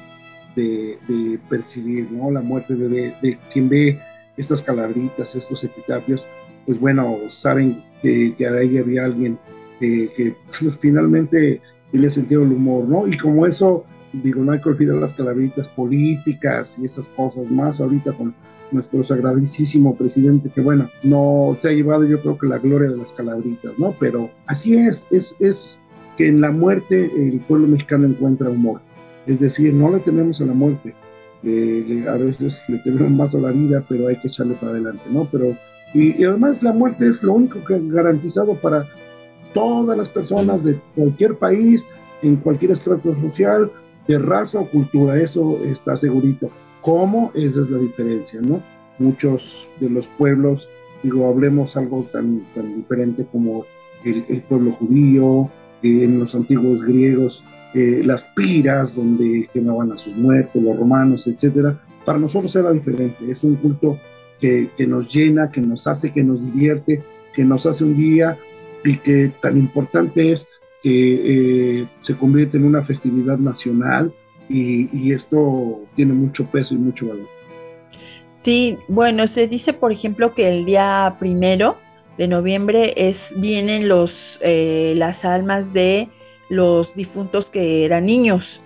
de, 0.56 1.40
percibir, 1.50 2.12
¿no? 2.12 2.32
La 2.32 2.42
muerte 2.42 2.76
de, 2.76 3.38
quien 3.52 3.70
ve 3.70 4.00
estas 4.38 4.62
calabritas, 4.62 5.36
estos 5.36 5.64
epitafios, 5.64 6.28
pues 6.66 6.80
bueno, 6.80 7.18
saben 7.28 7.84
que, 8.02 8.34
que 8.36 8.48
ahí 8.48 8.78
había 8.78 9.06
alguien 9.06 9.38
que 9.80 10.36
finalmente 10.80 11.62
tiene 11.92 12.10
sentido 12.10 12.44
el 12.44 12.52
humor, 12.52 12.88
¿no? 12.88 13.08
Y 13.08 13.18
como 13.18 13.46
eso, 13.46 13.86
digo, 14.14 14.44
no 14.44 14.52
hay 14.52 14.60
que 14.60 14.70
olvidar 14.70 14.98
las 14.98 15.14
calabritas 15.14 15.68
políticas 15.70 16.78
y 16.80 16.86
esas 16.86 17.08
cosas 17.10 17.52
más 17.52 17.82
ahorita 17.82 18.14
con 18.14 18.34
nuestro 18.72 19.04
sagradísimo 19.04 19.96
presidente, 19.96 20.50
que 20.54 20.62
bueno, 20.62 20.90
no 21.04 21.56
se 21.60 21.70
ha 21.70 21.74
llevado 21.74 22.06
yo 22.06 22.22
creo 22.22 22.38
que 22.38 22.48
la 22.48 22.58
gloria 22.58 22.90
de 22.90 22.98
las 22.98 23.14
calabritas, 23.14 23.78
¿no? 23.78 23.96
Pero 24.00 24.30
así 24.48 24.76
es, 24.76 25.12
es, 25.12 25.42
es 25.42 25.84
que 26.18 26.28
en 26.28 26.42
la 26.42 26.52
muerte 26.52 27.12
el 27.16 27.40
pueblo 27.42 27.68
mexicano 27.68 28.08
encuentra 28.08 28.50
humor. 28.50 28.82
Es 29.28 29.40
decir, 29.40 29.74
no 29.74 29.92
le 29.92 30.00
tememos 30.00 30.42
a 30.42 30.46
la 30.46 30.54
muerte, 30.54 30.96
a 31.44 32.18
veces 32.18 32.66
le 32.70 32.80
tememos 32.80 33.12
más 33.12 33.36
a 33.36 33.40
la 33.40 33.52
vida, 33.52 33.86
pero 33.88 34.08
hay 34.08 34.18
que 34.18 34.28
echarle 34.28 34.56
para 34.56 34.72
adelante, 34.72 35.04
¿no? 35.12 35.28
Pero, 35.30 35.56
y, 35.94 36.20
y 36.20 36.24
además 36.24 36.64
la 36.64 36.74
muerte 36.74 37.08
es 37.08 37.22
lo 37.24 37.34
único 37.34 37.64
que 37.64 37.80
garantizado 37.88 38.60
para 38.60 38.88
todas 39.54 39.98
las 39.98 40.10
personas 40.10 40.64
de 40.64 40.80
cualquier 40.96 41.38
país, 41.38 41.88
en 42.22 42.38
cualquier 42.38 42.72
estrato 42.72 43.14
social, 43.14 43.72
de 44.12 44.20
raza 44.20 44.60
o 44.60 44.70
cultura, 44.70 45.20
eso 45.20 45.58
está 45.64 45.96
segurito. 45.96 46.50
¿Cómo? 46.82 47.32
Esa 47.36 47.62
es 47.62 47.70
la 47.70 47.78
diferencia, 47.78 48.42
¿no? 48.42 48.62
Muchos 49.00 49.72
de 49.80 49.90
los 49.90 50.08
pueblos, 50.08 50.70
digo, 51.04 51.28
hablemos 51.28 51.78
algo 51.78 52.04
tan, 52.12 52.46
tan 52.54 52.76
diferente 52.76 53.26
como 53.32 53.66
el, 54.04 54.44
pueblo 54.44 54.72
judío, 54.72 55.50
eh, 55.84 56.04
en 56.04 56.20
los 56.20 56.36
antiguos 56.36 56.84
griegos, 56.84 57.46
eh, 57.74 58.02
las 58.04 58.26
piras 58.36 58.96
donde 58.96 59.50
quemaban 59.54 59.92
a 59.92 59.98
sus 59.98 60.16
muertos, 60.16 60.62
los 60.62 60.78
romanos, 60.78 61.28
etcétera. 61.28 61.82
Para 62.06 62.20
nosotros 62.20 62.56
era 62.56 62.72
diferente, 62.72 63.18
es 63.30 63.44
un 63.44 63.56
culto 63.56 63.98
que, 64.40 64.70
que 64.76 64.88
nos 64.88 65.14
llena, 65.14 65.52
que 65.52 65.62
nos 65.62 65.88
hace, 65.88 66.12
que 66.12 66.24
nos 66.24 66.46
divierte, 66.46 67.04
que 67.34 67.46
nos 67.46 67.66
hace 67.66 67.84
un 67.84 67.96
día 67.96 68.38
y 68.84 68.98
que 68.98 69.32
tan 69.42 69.58
importante 69.58 70.32
es 70.32 70.50
que 70.82 71.82
eh, 71.82 71.88
se 72.02 72.18
convierte 72.18 72.58
en 72.58 72.66
una 72.66 72.82
festividad 72.84 73.38
nacional 73.38 74.14
y, 74.50 75.14
esto 75.14 75.82
tiene 75.96 76.14
mucho 76.14 76.46
peso 76.52 76.76
y 76.76 76.78
mucho 76.78 77.08
valor. 77.08 77.28
Sí, 78.36 78.78
bueno, 78.88 79.28
se 79.28 79.48
dice, 79.48 79.72
por 79.72 79.92
ejemplo, 79.92 80.34
que 80.34 80.50
el 80.50 80.66
día 80.66 81.16
primero 81.20 81.78
de 82.18 82.28
noviembre 82.28 82.94
es 82.98 83.34
vienen 83.38 83.88
los 83.88 84.40
eh, 84.42 84.94
las 84.98 85.24
almas 85.24 85.74
de 85.74 86.10
los 86.50 86.96
difuntos 86.96 87.50
que 87.50 87.86
eran 87.86 88.06
niños, 88.06 88.62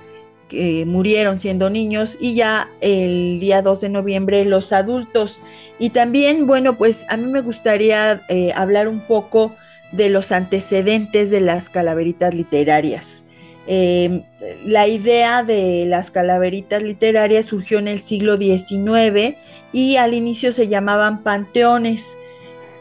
que 0.47 0.85
murieron 0.87 1.39
siendo 1.39 1.69
niños, 1.69 2.17
y 2.19 2.33
ya 2.33 2.69
el 2.81 3.39
día 3.39 3.61
2 3.61 3.81
de 3.81 3.89
noviembre 3.89 4.45
los 4.45 4.71
adultos. 4.73 5.41
Y 5.77 5.91
también, 5.91 6.47
bueno, 6.47 6.77
pues 6.77 7.05
a 7.09 7.17
mí 7.17 7.31
me 7.31 7.41
gustaría 7.41 8.23
eh, 8.29 8.51
hablar 8.55 8.87
un 8.87 9.05
poco 9.05 9.55
de 9.95 10.09
los 10.09 10.31
antecedentes 10.31 11.31
de 11.31 11.41
las 11.41 11.69
calaveritas 11.69 12.33
literarias. 12.33 13.25
Em, 13.67 14.23
la 14.63 14.87
idea 14.87 15.43
de 15.43 15.85
las 15.87 16.11
calaveritas 16.11 16.83
literarias 16.83 17.45
surgió 17.45 17.79
en 17.79 17.87
el 17.87 17.99
siglo 17.99 18.37
XIX 18.37 19.37
y 19.73 19.95
al 19.95 20.13
inicio 20.13 20.51
se 20.51 20.67
llamaban 20.67 21.23
panteones, 21.23 22.15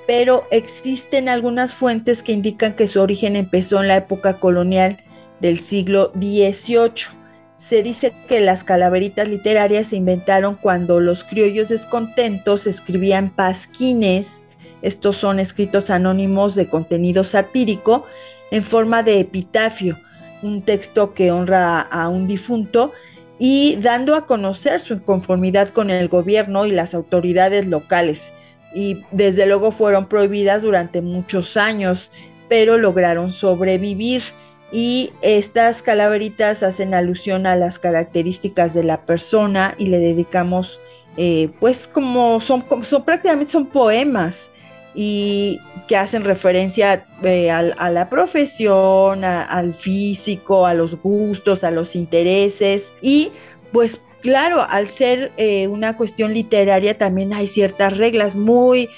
pero 0.07 0.44
existen 0.50 1.31
algunas 1.31 1.72
fuentes 1.72 2.22
que 2.22 2.33
indican 2.33 2.74
que 2.74 2.87
su 2.87 3.00
origen 3.00 3.35
empezó 3.35 3.81
en 3.81 3.88
la 3.88 3.96
época 3.96 4.38
colonial 4.38 5.03
del 5.40 5.59
siglo 5.59 6.12
XVIII. 6.14 7.14
se 7.57 7.83
dice 7.83 8.12
que 8.29 8.40
las 8.40 8.62
calaveritas 8.62 9.27
literarias 9.27 9.87
se 9.87 9.96
inventaron 9.96 10.57
cuando 10.57 11.00
los 11.00 11.24
criollos 11.24 11.70
descontentos 11.70 12.66
escribían 12.66 13.31
pasquines, 13.35 14.43
estos 14.85 15.16
son 15.16 15.40
escritos 15.40 15.88
anónimos 15.88 16.55
de 16.55 16.68
contenido 16.68 17.25
satírico, 17.25 18.05
en 18.51 18.62
forma 18.62 19.03
de 19.03 19.18
epitafio, 19.18 19.99
un 20.42 20.61
texto 20.61 21.14
que 21.14 21.33
honra 21.33 21.81
a 21.81 22.11
un 22.11 22.29
difunto 22.29 22.92
y 23.38 23.77
dando 23.81 24.14
a 24.14 24.27
conocer 24.27 24.81
su 24.81 24.92
inconformidad 24.92 25.70
con 25.70 25.88
el 25.88 26.09
gobierno 26.09 26.66
y 26.66 26.70
las 26.70 26.94
autoridades 26.94 27.66
locales. 27.66 28.35
Y 28.75 29.01
desde 29.11 29.47
luego 29.47 29.73
fueron 29.73 30.07
prohibidas 30.07 30.61
durante 30.61 31.01
muchos 31.01 31.57
años, 31.57 32.12
pero 32.51 32.77
lograron 32.77 33.31
sobrevivir 33.31 34.23
y 34.70 35.12
estas 35.23 35.81
calaveritas 35.81 36.62
hacen 36.62 36.92
alusión 36.92 37.47
a 37.47 37.57
las 37.57 37.79
características 37.79 38.75
de 38.75 38.85
la 38.85 39.07
persona 39.07 39.75
y 39.79 39.87
le 39.87 39.99
dedicamos 39.99 40.83
eh, 41.16 41.49
pues 41.59 41.87
como 41.87 42.42
son, 42.42 42.66
son 42.83 43.03
prácticamente 43.05 43.53
son 43.53 43.66
poemas 43.66 44.51
y 44.94 45.61
que 45.88 45.96
hacen 45.96 46.24
referencia 46.24 47.07
eh, 47.22 47.50
a, 47.50 47.90
la 47.90 48.09
profesión, 48.09 49.24
al 49.24 49.74
físico, 49.74 50.66
a 50.66 50.74
los 50.74 51.00
gustos, 51.00 51.64
a 51.64 51.70
los 51.70 51.96
intereses 51.96 52.94
y 53.02 53.33
pues 53.72 54.00
claro, 54.20 54.64
al 54.68 54.88
ser 54.88 55.33
eh, 55.37 55.68
una 55.68 55.96
cuestión 55.96 56.33
literaria 56.33 56.96
también 56.96 57.35
hay 57.35 57.46
ciertas 57.46 57.96
reglas 57.96 58.37
muy 58.37 58.88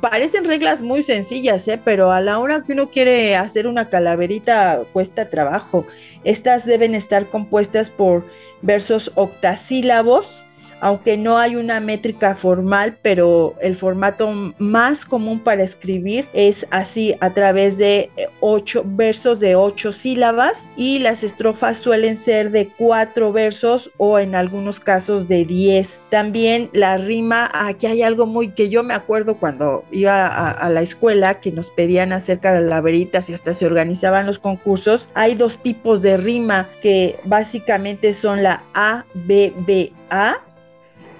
parecen 0.00 0.44
reglas 0.44 0.82
muy 0.82 1.02
sencillas, 1.02 1.66
¿eh? 1.68 1.80
pero 1.82 2.10
a 2.10 2.20
la 2.20 2.38
hora 2.38 2.64
que 2.64 2.72
uno 2.72 2.90
quiere 2.90 3.36
hacer 3.36 3.66
una 3.66 3.88
calaverita 3.88 4.84
cuesta 4.92 5.28
trabajo. 5.30 5.86
Estas 6.24 6.64
deben 6.64 6.94
estar 6.94 7.28
compuestas 7.28 7.90
por 7.90 8.26
versos 8.62 9.12
octasílabos 9.14 10.46
aunque 10.84 11.16
no 11.16 11.38
hay 11.38 11.56
una 11.56 11.80
métrica 11.80 12.34
formal, 12.34 12.98
pero 13.00 13.54
el 13.62 13.74
formato 13.74 14.30
más 14.58 15.06
común 15.06 15.40
para 15.40 15.64
escribir 15.64 16.28
es 16.34 16.66
así 16.70 17.14
a 17.20 17.32
través 17.32 17.78
de 17.78 18.10
ocho 18.40 18.84
versos 18.86 19.40
de 19.40 19.56
ocho 19.56 19.92
sílabas 19.92 20.70
y 20.76 20.98
las 20.98 21.22
estrofas 21.24 21.78
suelen 21.78 22.18
ser 22.18 22.50
de 22.50 22.68
cuatro 22.68 23.32
versos 23.32 23.92
o 23.96 24.18
en 24.18 24.34
algunos 24.34 24.78
casos 24.78 25.26
de 25.26 25.46
diez. 25.46 26.04
También 26.10 26.68
la 26.74 26.98
rima, 26.98 27.48
aquí 27.54 27.86
hay 27.86 28.02
algo 28.02 28.26
muy 28.26 28.50
que 28.50 28.68
yo 28.68 28.82
me 28.82 28.92
acuerdo 28.92 29.36
cuando 29.36 29.86
iba 29.90 30.26
a, 30.26 30.68
la 30.68 30.82
escuela 30.82 31.40
que 31.40 31.50
nos 31.50 31.70
pedían 31.70 32.12
hacer 32.12 32.40
calaveritas 32.40 33.30
y 33.30 33.32
hasta 33.32 33.54
se 33.54 33.64
organizaban 33.64 34.26
los 34.26 34.38
concursos. 34.38 35.08
Hay 35.14 35.34
dos 35.34 35.62
tipos 35.62 36.02
de 36.02 36.18
rima 36.18 36.68
que 36.82 37.18
básicamente 37.24 38.12
son 38.12 38.42
la 38.42 38.64
A, 38.74 39.06
B, 39.14 39.54
B, 39.66 39.90
A 40.10 40.42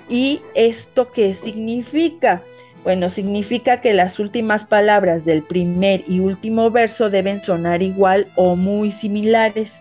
¿Y 0.08 0.42
esto 0.54 1.10
qué 1.12 1.34
significa? 1.34 2.42
Bueno, 2.84 3.08
significa 3.08 3.80
que 3.80 3.94
las 3.94 4.18
últimas 4.18 4.66
palabras 4.66 5.24
del 5.24 5.42
primer 5.42 6.04
y 6.06 6.20
último 6.20 6.70
verso 6.70 7.08
deben 7.08 7.40
sonar 7.40 7.82
igual 7.82 8.30
o 8.36 8.56
muy 8.56 8.92
similares, 8.92 9.80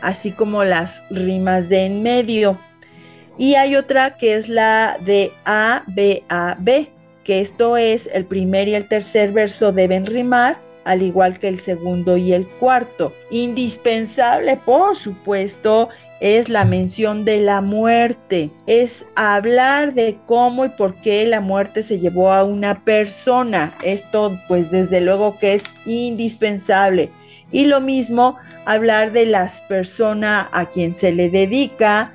así 0.00 0.30
como 0.30 0.62
las 0.62 1.02
rimas 1.10 1.68
de 1.68 1.86
en 1.86 2.04
medio. 2.04 2.60
Y 3.36 3.56
hay 3.56 3.74
otra 3.74 4.16
que 4.16 4.36
es 4.36 4.48
la 4.48 4.98
de 5.04 5.32
A, 5.44 5.82
B, 5.88 6.22
A, 6.28 6.56
B, 6.60 6.92
que 7.24 7.40
esto 7.40 7.76
es 7.76 8.08
el 8.12 8.24
primer 8.24 8.68
y 8.68 8.76
el 8.76 8.86
tercer 8.86 9.32
verso 9.32 9.72
deben 9.72 10.06
rimar, 10.06 10.56
al 10.84 11.02
igual 11.02 11.40
que 11.40 11.48
el 11.48 11.58
segundo 11.58 12.16
y 12.16 12.32
el 12.34 12.46
cuarto. 12.46 13.12
Indispensable, 13.30 14.56
por 14.58 14.96
supuesto, 14.96 15.88
es 16.24 16.48
la 16.48 16.64
mención 16.64 17.26
de 17.26 17.42
la 17.42 17.60
muerte, 17.60 18.48
es 18.66 19.04
hablar 19.14 19.92
de 19.92 20.16
cómo 20.24 20.64
y 20.64 20.70
por 20.70 20.98
qué 21.02 21.26
la 21.26 21.42
muerte 21.42 21.82
se 21.82 21.98
llevó 21.98 22.32
a 22.32 22.44
una 22.44 22.82
persona. 22.82 23.74
Esto 23.82 24.40
pues 24.48 24.70
desde 24.70 25.02
luego 25.02 25.38
que 25.38 25.52
es 25.52 25.64
indispensable. 25.84 27.10
Y 27.52 27.66
lo 27.66 27.82
mismo, 27.82 28.38
hablar 28.64 29.12
de 29.12 29.26
las 29.26 29.60
personas 29.68 30.46
a 30.52 30.70
quien 30.70 30.94
se 30.94 31.12
le 31.12 31.28
dedica, 31.28 32.14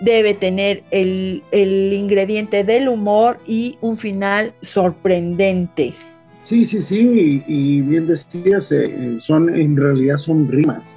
debe 0.00 0.32
tener 0.32 0.82
el, 0.90 1.42
ingrediente 1.52 2.64
del 2.64 2.88
humor 2.88 3.40
y 3.46 3.76
un 3.82 3.98
final 3.98 4.54
sorprendente. 4.62 5.92
Sí, 6.40 6.64
sí, 6.64 6.80
sí, 6.80 7.42
y, 7.46 7.82
bien 7.82 8.06
decías, 8.06 8.72
eh, 8.72 9.16
son 9.18 9.54
en 9.54 9.76
realidad 9.76 10.16
son 10.16 10.48
rimas 10.48 10.96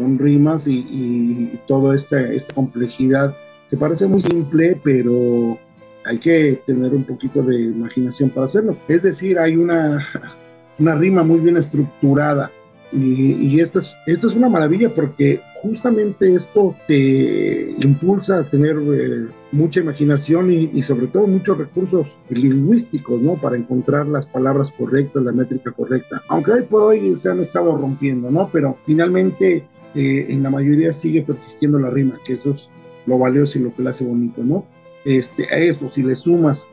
son 0.00 0.18
rimas 0.18 0.66
y, 0.66 1.58
toda 1.66 1.94
esta, 1.94 2.20
esta 2.32 2.54
complejidad 2.54 3.36
que 3.68 3.76
parece 3.76 4.06
muy 4.06 4.20
simple, 4.20 4.80
pero 4.82 5.58
hay 6.04 6.18
que 6.18 6.62
tener 6.66 6.94
un 6.94 7.04
poquito 7.04 7.42
de 7.42 7.60
imaginación 7.60 8.30
para 8.30 8.46
hacerlo. 8.46 8.76
Es 8.88 9.02
decir, 9.02 9.38
hay 9.38 9.56
una, 9.56 9.98
una 10.78 10.94
rima 10.94 11.22
muy 11.22 11.40
bien 11.40 11.56
estructurada. 11.56 12.50
Y, 12.92 13.60
esta, 13.60 13.78
es, 13.78 13.96
esta 14.06 14.26
es 14.26 14.34
una 14.34 14.48
maravilla 14.48 14.92
porque 14.92 15.40
justamente 15.62 16.28
esto 16.34 16.74
te 16.88 17.70
impulsa 17.78 18.38
a 18.38 18.50
tener 18.50 18.78
eh, 18.78 19.28
mucha 19.52 19.78
imaginación 19.78 20.50
y, 20.50 20.70
y, 20.74 20.82
sobre 20.82 21.06
todo 21.06 21.28
muchos 21.28 21.56
recursos 21.56 22.18
lingüísticos, 22.30 23.22
¿no? 23.22 23.40
Para 23.40 23.56
encontrar 23.56 24.08
las 24.08 24.26
palabras 24.26 24.72
correctas, 24.72 25.22
la 25.22 25.30
métrica 25.30 25.70
correcta. 25.70 26.20
Aunque 26.26 26.50
hoy 26.50 26.62
por 26.62 26.82
hoy 26.82 27.14
se 27.14 27.30
han 27.30 27.38
estado 27.38 27.76
rompiendo, 27.76 28.28
¿no? 28.28 28.50
Pero 28.52 28.76
finalmente 28.84 29.68
eh, 29.94 30.26
en 30.28 30.42
la 30.42 30.50
mayoría 30.50 30.92
sigue 30.92 31.22
persistiendo 31.22 31.78
la 31.78 31.90
rima, 31.90 32.18
que 32.24 32.34
eso 32.34 32.50
es 32.50 32.70
lo 33.06 33.18
valioso 33.18 33.58
y 33.58 33.62
lo 33.62 33.74
que 33.74 33.82
le 33.82 33.90
hace 33.90 34.06
bonito, 34.06 34.42
¿no? 34.44 34.66
Este, 35.04 35.44
a 35.52 35.58
eso, 35.58 35.88
si 35.88 36.02
le 36.02 36.14
sumas 36.14 36.68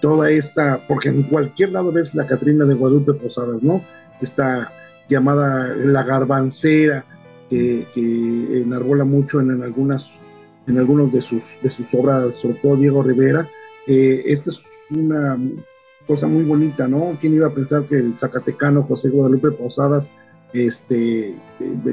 toda 0.00 0.30
esta, 0.30 0.84
porque 0.86 1.08
en 1.08 1.22
cualquier 1.24 1.72
lado 1.72 1.92
ves 1.92 2.14
la 2.14 2.26
Catrina 2.26 2.64
de 2.64 2.74
Guadalupe 2.74 3.14
Posadas, 3.14 3.62
¿no? 3.62 3.82
Esta 4.20 4.72
llamada 5.08 5.74
la 5.76 6.02
garbancera, 6.04 7.04
que, 7.48 8.62
enarbola 8.62 9.04
mucho 9.04 9.40
en, 9.40 9.62
algunas, 9.62 10.22
en 10.66 10.78
algunos 10.78 11.12
de 11.12 11.20
sus, 11.20 11.58
de 11.62 11.68
sus 11.68 11.92
obras, 11.94 12.34
sobre 12.36 12.56
todo 12.56 12.76
Diego 12.76 13.02
Rivera. 13.02 13.48
Eh, 13.86 14.22
esta 14.26 14.50
es 14.50 14.70
una 14.90 15.38
cosa 16.06 16.28
muy 16.28 16.44
bonita, 16.44 16.86
¿no? 16.86 17.18
¿Quién 17.20 17.34
iba 17.34 17.48
a 17.48 17.54
pensar 17.54 17.86
que 17.86 17.96
el 17.96 18.16
zacatecano 18.16 18.84
José 18.84 19.10
Guadalupe 19.10 19.50
Posadas 19.50 20.12
este, 20.52 21.36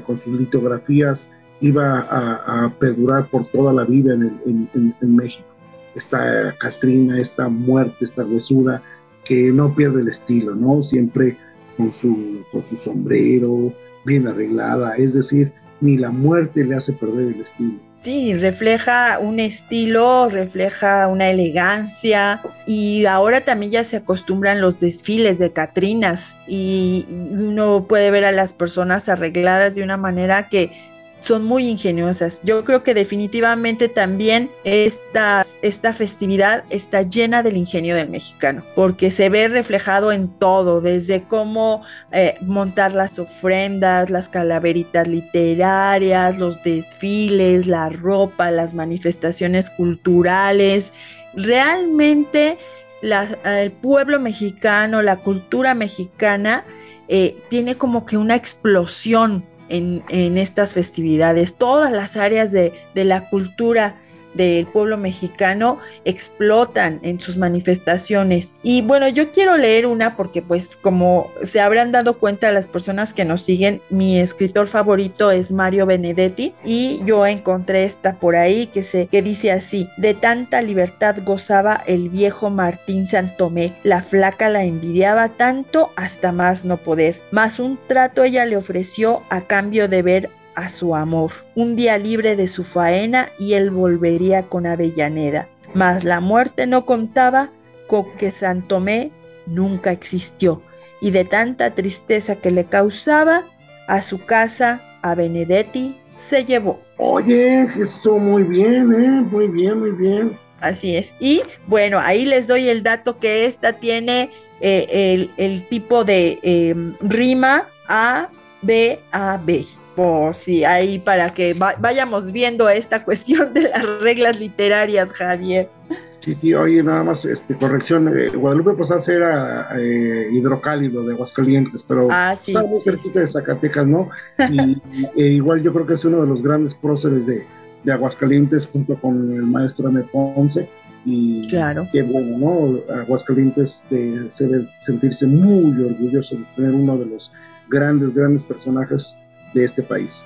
con 0.06 0.18
sus 0.18 0.40
litografías 0.40 1.38
iba 1.60 2.06
a, 2.10 2.74
perdurar 2.80 3.30
por 3.30 3.48
toda 3.48 3.74
la 3.74 3.86
vida 3.86 4.14
en, 4.14 5.16
México. 5.16 5.48
Esta 5.96 6.56
Catrina, 6.60 7.20
esta 7.20 7.50
muerte, 7.50 7.96
esta 8.02 8.24
huesuda, 8.24 8.84
que 9.26 9.52
no 9.52 9.74
pierde 9.74 10.02
el 10.02 10.08
estilo, 10.08 10.56
¿no? 10.56 10.82
Siempre 10.82 11.38
con 11.76 11.92
su, 11.92 12.44
con 12.52 12.64
su 12.64 12.76
sombrero, 12.76 13.74
bien 14.06 14.28
arreglada, 14.28 14.96
es 14.96 15.14
decir, 15.14 15.52
ni 15.82 15.98
la 15.98 16.12
muerte 16.12 16.64
le 16.64 16.76
hace 16.76 16.94
perder 16.94 17.34
el 17.34 17.40
estilo. 17.40 17.80
Sí, 18.08 18.34
refleja 18.36 19.20
un 19.20 19.42
estilo, 19.42 20.30
refleja 20.30 21.10
una 21.10 21.30
elegancia. 21.30 22.42
Y 22.66 23.06
ahora 23.06 23.42
también 23.42 23.74
ya 23.74 23.84
se 23.84 23.98
acostumbran 23.98 24.62
los 24.62 24.80
desfiles 24.80 25.40
de 25.40 25.52
Catrinas 25.52 26.38
y 26.48 27.06
uno 27.10 27.86
puede 27.86 28.10
ver 28.10 28.24
a 28.24 28.32
las 28.32 28.54
personas 28.54 29.10
arregladas 29.10 29.76
de 29.76 29.84
una 29.84 29.98
manera 29.98 30.48
que 30.48 30.72
son 31.20 31.44
muy 31.44 31.68
ingeniosas. 31.68 32.42
Yo 32.44 32.64
creo 32.64 32.84
que 32.84 32.94
definitivamente 32.94 33.90
también 33.90 34.52
esta, 34.64 35.46
esta 35.62 35.94
festividad 35.94 36.64
está 36.70 37.02
llena 37.02 37.44
del 37.44 37.58
ingenio 37.58 37.96
del 37.96 38.10
mexicano, 38.10 38.64
porque 38.76 39.10
se 39.12 39.30
ve 39.30 39.48
reflejado 39.48 40.12
en 40.12 40.30
todo, 40.30 40.82
desde 40.82 41.24
cómo 41.24 41.84
eh, 42.12 42.36
montar 42.42 42.94
las 42.94 43.20
ofrendas, 43.20 44.10
las 44.10 44.30
calaveritas 44.30 45.08
literarias, 45.08 46.38
los 46.38 46.62
desfiles, 46.64 47.68
la 47.68 47.90
ropa, 47.90 48.52
las 48.52 48.74
manifestaciones 48.74 49.70
culturales. 49.70 50.94
Realmente 51.34 52.58
el 53.02 53.72
pueblo 53.72 54.20
mexicano, 54.20 55.02
la 55.02 55.18
cultura 55.18 55.76
mexicana, 55.76 56.66
eh, 57.08 57.38
tiene 57.50 57.76
como 57.76 58.06
que 58.06 58.18
una 58.18 58.36
explosión 58.36 59.46
en, 59.70 60.38
estas 60.38 60.74
festividades. 60.74 61.56
Todas 61.56 61.92
las 61.92 62.18
áreas 62.18 62.52
de, 62.52 62.74
de 62.96 63.04
la 63.04 63.30
cultura 63.30 64.02
del 64.38 64.68
pueblo 64.68 64.98
mexicano 64.98 65.80
explotan 66.06 67.00
en 67.04 67.20
sus 67.20 67.38
manifestaciones. 67.38 68.56
Y 68.64 68.82
bueno, 68.82 69.08
yo 69.08 69.32
quiero 69.32 69.58
leer 69.58 69.86
una 69.86 70.16
porque 70.16 70.42
pues 70.42 70.78
como 70.78 71.32
se 71.42 71.60
habrán 71.60 71.92
dado 71.92 72.20
cuenta 72.20 72.52
las 72.52 72.68
personas 72.68 73.14
que 73.14 73.26
nos 73.26 73.42
siguen, 73.42 73.82
mi 73.90 74.20
escritor 74.20 74.68
favorito 74.68 75.32
es 75.32 75.52
Mario 75.52 75.86
Benedetti 75.86 76.54
y 76.64 77.02
yo 77.06 77.26
encontré 77.26 77.84
esta 77.84 78.20
por 78.20 78.36
ahí 78.36 78.68
que, 78.68 78.84
se, 78.84 79.08
que 79.08 79.22
dice 79.22 79.52
así, 79.52 79.90
de 79.98 80.14
tanta 80.14 80.62
libertad 80.62 81.18
gozaba 81.24 81.82
el 81.88 82.10
viejo 82.10 82.50
Martín 82.50 83.08
Santomé, 83.08 83.76
la 83.84 84.02
flaca 84.02 84.50
la 84.50 84.64
envidiaba 84.64 85.30
tanto 85.30 85.92
hasta 85.96 86.32
más 86.32 86.66
no 86.66 86.78
poder, 86.78 87.22
más 87.32 87.60
un 87.60 87.80
trato 87.88 88.24
ella 88.24 88.46
le 88.46 88.58
ofreció 88.58 89.24
a 89.30 89.42
cambio 89.42 89.88
de 89.88 90.02
ver 90.02 90.30
a 90.58 90.70
su 90.70 90.96
amor, 90.96 91.32
un 91.54 91.76
día 91.76 92.00
libre 92.00 92.36
de 92.36 92.48
su 92.48 92.64
faena 92.64 93.30
y 93.38 93.54
él 93.54 93.70
volvería 93.70 94.48
con 94.50 94.66
Avellaneda. 94.66 95.48
Mas 95.76 96.04
la 96.04 96.20
muerte 96.20 96.66
no 96.66 96.84
contaba 96.84 97.52
con 97.88 98.18
que 98.18 98.32
Santomé 98.32 99.12
nunca 99.46 99.92
existió 99.92 100.64
y 101.00 101.12
de 101.12 101.26
tanta 101.26 101.76
tristeza 101.76 102.38
que 102.38 102.50
le 102.50 102.66
causaba, 102.66 103.46
a 103.88 104.02
su 104.02 104.26
casa, 104.26 104.82
a 105.04 105.14
Benedetti, 105.14 105.96
se 106.16 106.44
llevó. 106.44 106.82
Oye, 106.98 107.62
esto 107.62 108.18
muy 108.18 108.44
bien, 108.44 108.92
¿eh? 108.92 109.22
Muy 109.32 109.48
bien, 109.50 109.80
muy 109.80 109.92
bien. 109.92 110.40
Así 110.60 110.96
es. 110.96 111.14
Y 111.20 111.44
bueno, 111.68 112.00
ahí 112.00 112.26
les 112.26 112.48
doy 112.48 112.68
el 112.68 112.82
dato 112.82 113.20
que 113.20 113.46
esta 113.46 113.74
tiene 113.74 114.32
eh, 114.60 115.30
el, 115.38 115.68
tipo 115.68 116.04
de 116.04 116.40
em, 116.42 116.96
rima 117.00 117.68
A, 117.88 118.30
B, 118.64 119.00
A, 119.12 119.40
B. 119.46 119.68
Por 119.98 120.36
si 120.36 120.64
ahí 120.64 121.00
para 121.00 121.34
que 121.34 121.56
vayamos 121.56 122.32
viendo 122.32 122.70
esta 122.70 123.04
cuestión 123.04 123.52
de 123.56 123.64
las 123.64 123.84
reglas 124.00 124.40
literarias, 124.40 125.12
Javier. 125.12 125.72
Sí, 126.20 126.36
sí, 126.36 126.54
oye, 126.54 126.84
nada 126.84 127.04
más, 127.04 127.26
este, 127.26 127.58
corrección, 127.58 128.08
eh, 128.10 128.30
Guadalupe 128.36 128.74
Posadas 128.74 129.10
era 129.10 129.68
eh, 129.76 130.28
hidrocálido 130.32 131.04
de 131.04 131.14
Aguascalientes, 131.14 131.82
pero 131.82 132.10
ah, 132.12 132.34
está 132.34 132.64
muy 132.64 132.80
cerquita 132.80 133.22
de 133.22 133.26
Zacatecas, 133.26 133.88
¿no? 133.88 134.08
Y 134.52 134.80
e 135.16 135.28
igual 135.30 135.64
yo 135.64 135.74
creo 135.74 135.88
que 135.88 135.94
es 135.94 136.06
uno 136.06 136.22
de 136.22 136.28
los 136.28 136.44
grandes 136.44 136.76
próceres 136.76 137.26
de, 137.26 137.44
de 137.84 137.92
Aguascalientes 137.92 138.68
junto 138.68 139.02
con 139.02 139.32
el 139.34 139.48
maestro 139.48 139.90
M. 139.90 140.04
Ponce. 140.12 140.70
Y 141.06 141.48
claro. 141.48 141.88
qué 141.92 142.04
bueno, 142.04 142.38
¿no? 142.38 142.94
Aguascalientes 142.94 143.88
debe 143.90 144.62
sentirse 144.78 145.26
muy 145.26 145.84
orgulloso 145.84 146.36
de 146.36 146.46
tener 146.56 146.76
uno 146.76 147.00
de 147.00 147.08
los 147.08 147.32
grandes, 147.68 148.14
grandes 148.14 148.44
personajes 148.44 149.18
de 149.54 149.64
este 149.64 149.84
país. 149.84 150.26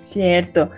Cierto. 0.00 0.70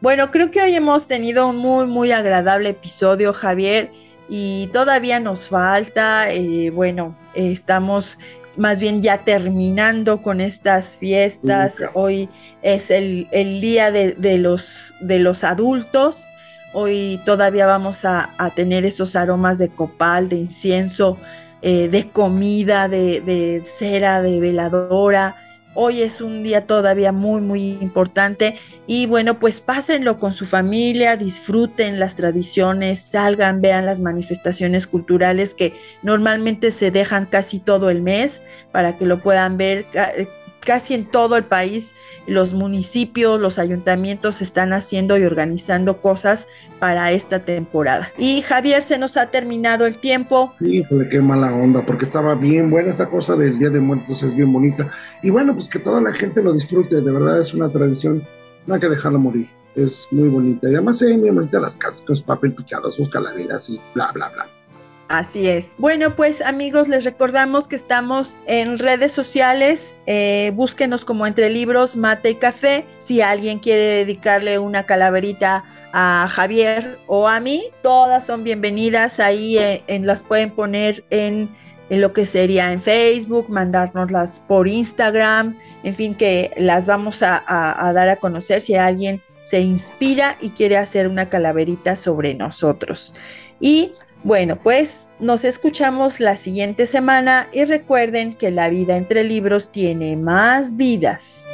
Bueno, 0.00 0.30
creo 0.30 0.50
que 0.50 0.60
hoy 0.60 0.74
hemos 0.74 1.08
tenido 1.08 1.48
un 1.48 1.56
muy, 1.56 1.86
muy 1.86 2.12
agradable 2.12 2.70
episodio, 2.70 3.32
Javier, 3.32 3.90
y 4.28 4.68
todavía 4.72 5.20
nos 5.20 5.48
falta, 5.48 6.30
eh, 6.30 6.70
bueno, 6.70 7.16
estamos 7.34 8.18
más 8.56 8.80
bien 8.80 9.02
ya 9.02 9.24
terminando 9.24 10.22
con 10.22 10.40
estas 10.40 10.96
fiestas. 10.96 11.82
Hoy 11.94 12.28
es 12.62 12.90
el, 12.90 13.28
día 13.32 13.90
de, 13.90 14.38
los, 14.38 14.94
de 15.00 15.18
los 15.18 15.44
adultos. 15.44 16.26
Hoy 16.72 17.20
todavía 17.24 17.66
vamos 17.66 18.04
a, 18.04 18.30
tener 18.54 18.84
esos 18.84 19.16
aromas 19.16 19.58
de 19.58 19.70
copal, 19.70 20.28
de 20.28 20.36
incienso, 20.36 21.18
eh, 21.62 21.88
de 21.88 22.10
comida, 22.10 22.88
de, 22.88 23.20
de, 23.20 23.62
cera, 23.64 24.22
de 24.22 24.40
veladora, 24.40 25.36
Hoy 25.74 26.02
es 26.02 26.20
un 26.20 26.42
día 26.42 26.66
todavía 26.66 27.12
muy, 27.12 27.40
muy 27.40 27.78
importante 27.80 28.56
y 28.86 29.06
bueno, 29.06 29.38
pues 29.38 29.60
pásenlo 29.60 30.18
con 30.18 30.32
su 30.32 30.46
familia, 30.46 31.16
disfruten 31.16 31.98
las 31.98 32.14
tradiciones, 32.14 33.00
salgan, 33.00 33.60
vean 33.60 33.84
las 33.86 34.00
manifestaciones 34.00 34.86
culturales 34.86 35.54
que 35.54 35.74
normalmente 36.02 36.70
se 36.70 36.90
dejan 36.90 37.26
casi 37.26 37.58
todo 37.58 37.90
el 37.90 38.02
mes 38.02 38.42
para 38.72 38.96
que 38.96 39.06
lo 39.06 39.22
puedan 39.22 39.56
ver 39.56 39.86
eh, 39.94 40.28
casi 40.64 40.94
en 40.94 41.04
todo 41.06 41.36
el 41.36 41.44
país 41.44 41.94
los 42.26 42.54
municipios, 42.54 43.40
los 43.40 43.58
ayuntamientos 43.58 44.42
están 44.42 44.72
haciendo 44.72 45.18
y 45.18 45.24
organizando 45.24 46.00
cosas 46.00 46.48
para 46.78 47.12
esta 47.12 47.40
temporada. 47.40 48.12
Y 48.18 48.42
Javier, 48.42 48.82
se 48.82 48.98
nos 48.98 49.16
ha 49.16 49.30
terminado 49.30 49.86
el 49.86 49.98
tiempo. 49.98 50.54
Híjole, 50.60 51.08
qué 51.08 51.20
mala 51.20 51.54
onda, 51.54 51.84
porque 51.84 52.04
estaba 52.04 52.34
bien 52.34 52.70
buena 52.70 52.90
esta 52.90 53.08
cosa 53.08 53.36
del 53.36 53.58
Día 53.58 53.70
de 53.70 53.80
Muertos, 53.80 54.22
es 54.22 54.34
bien 54.34 54.52
bonita. 54.52 54.90
Y 55.22 55.30
bueno, 55.30 55.54
pues 55.54 55.68
que 55.68 55.78
toda 55.78 56.00
la 56.00 56.12
gente 56.12 56.42
lo 56.42 56.52
disfrute, 56.52 57.00
de 57.00 57.12
verdad 57.12 57.40
es 57.40 57.54
una 57.54 57.68
tradición, 57.68 58.26
no 58.66 58.74
hay 58.74 58.80
que 58.80 58.88
dejarla 58.88 59.18
morir. 59.18 59.48
Es 59.74 60.08
muy 60.12 60.28
bonita. 60.28 60.68
Y 60.70 60.74
además 60.74 60.98
se 60.98 61.16
muy 61.16 61.30
bonita 61.30 61.58
las 61.58 61.76
casas 61.76 62.02
con 62.02 62.16
papel 62.22 62.54
picado, 62.54 62.90
sus 62.90 63.08
calaveras 63.08 63.70
y 63.70 63.80
bla, 63.94 64.12
bla, 64.12 64.28
bla. 64.30 64.46
Así 65.08 65.48
es. 65.48 65.74
Bueno, 65.78 66.16
pues 66.16 66.40
amigos, 66.40 66.88
les 66.88 67.04
recordamos 67.04 67.68
que 67.68 67.76
estamos 67.76 68.34
en 68.46 68.78
redes 68.78 69.12
sociales. 69.12 69.96
Eh, 70.06 70.52
búsquenos 70.54 71.04
como 71.04 71.26
entre 71.26 71.50
libros, 71.50 71.96
mate 71.96 72.30
y 72.30 72.34
café. 72.36 72.86
Si 72.96 73.20
alguien 73.20 73.58
quiere 73.58 73.82
dedicarle 73.82 74.58
una 74.58 74.86
calaverita 74.86 75.64
a 75.92 76.26
Javier 76.30 76.98
o 77.06 77.28
a 77.28 77.38
mí, 77.40 77.64
todas 77.82 78.24
son 78.24 78.44
bienvenidas. 78.44 79.20
Ahí 79.20 79.58
eh, 79.58 79.84
en, 79.88 80.06
las 80.06 80.22
pueden 80.22 80.50
poner 80.50 81.04
en, 81.10 81.54
lo 81.90 82.14
que 82.14 82.24
sería 82.24 82.72
en 82.72 82.80
Facebook, 82.80 83.50
mandárnoslas 83.50 84.40
por 84.40 84.68
Instagram. 84.68 85.58
En 85.82 85.94
fin, 85.94 86.14
que 86.14 86.50
las 86.56 86.86
vamos 86.86 87.22
a, 87.22 87.44
a 87.46 87.92
dar 87.92 88.08
a 88.08 88.16
conocer 88.16 88.62
si 88.62 88.74
alguien 88.74 89.22
se 89.40 89.60
inspira 89.60 90.38
y 90.40 90.50
quiere 90.50 90.78
hacer 90.78 91.06
una 91.06 91.28
calaverita 91.28 91.94
sobre 91.94 92.34
nosotros. 92.34 93.14
Y 93.60 93.92
bueno, 94.24 94.58
pues 94.60 95.10
nos 95.20 95.44
escuchamos 95.44 96.18
la 96.18 96.38
siguiente 96.38 96.86
semana 96.86 97.48
y 97.52 97.64
recuerden 97.64 98.34
que 98.34 98.50
la 98.50 98.70
vida 98.70 98.96
entre 98.96 99.22
libros 99.22 99.70
tiene 99.70 100.16
más 100.16 100.76
vidas. 100.76 101.46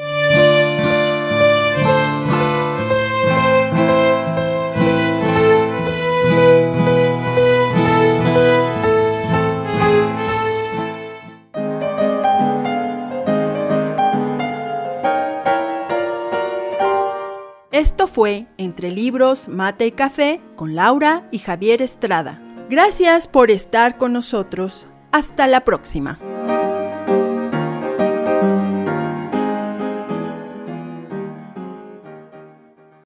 Esto 17.73 18.07
fue 18.07 18.47
Entre 18.59 18.91
Libros, 18.91 19.49
Mate 19.49 19.87
y 19.87 19.93
Café 19.93 20.41
con 20.55 20.75
Laura 20.75 21.27
y 21.31 21.39
Javier 21.39 21.81
Estrada. 21.81 22.50
Gracias 22.71 23.27
por 23.27 23.51
estar 23.51 23.97
con 23.97 24.13
nosotros. 24.13 24.87
Hasta 25.11 25.49
la 25.49 25.65
próxima. 25.65 26.21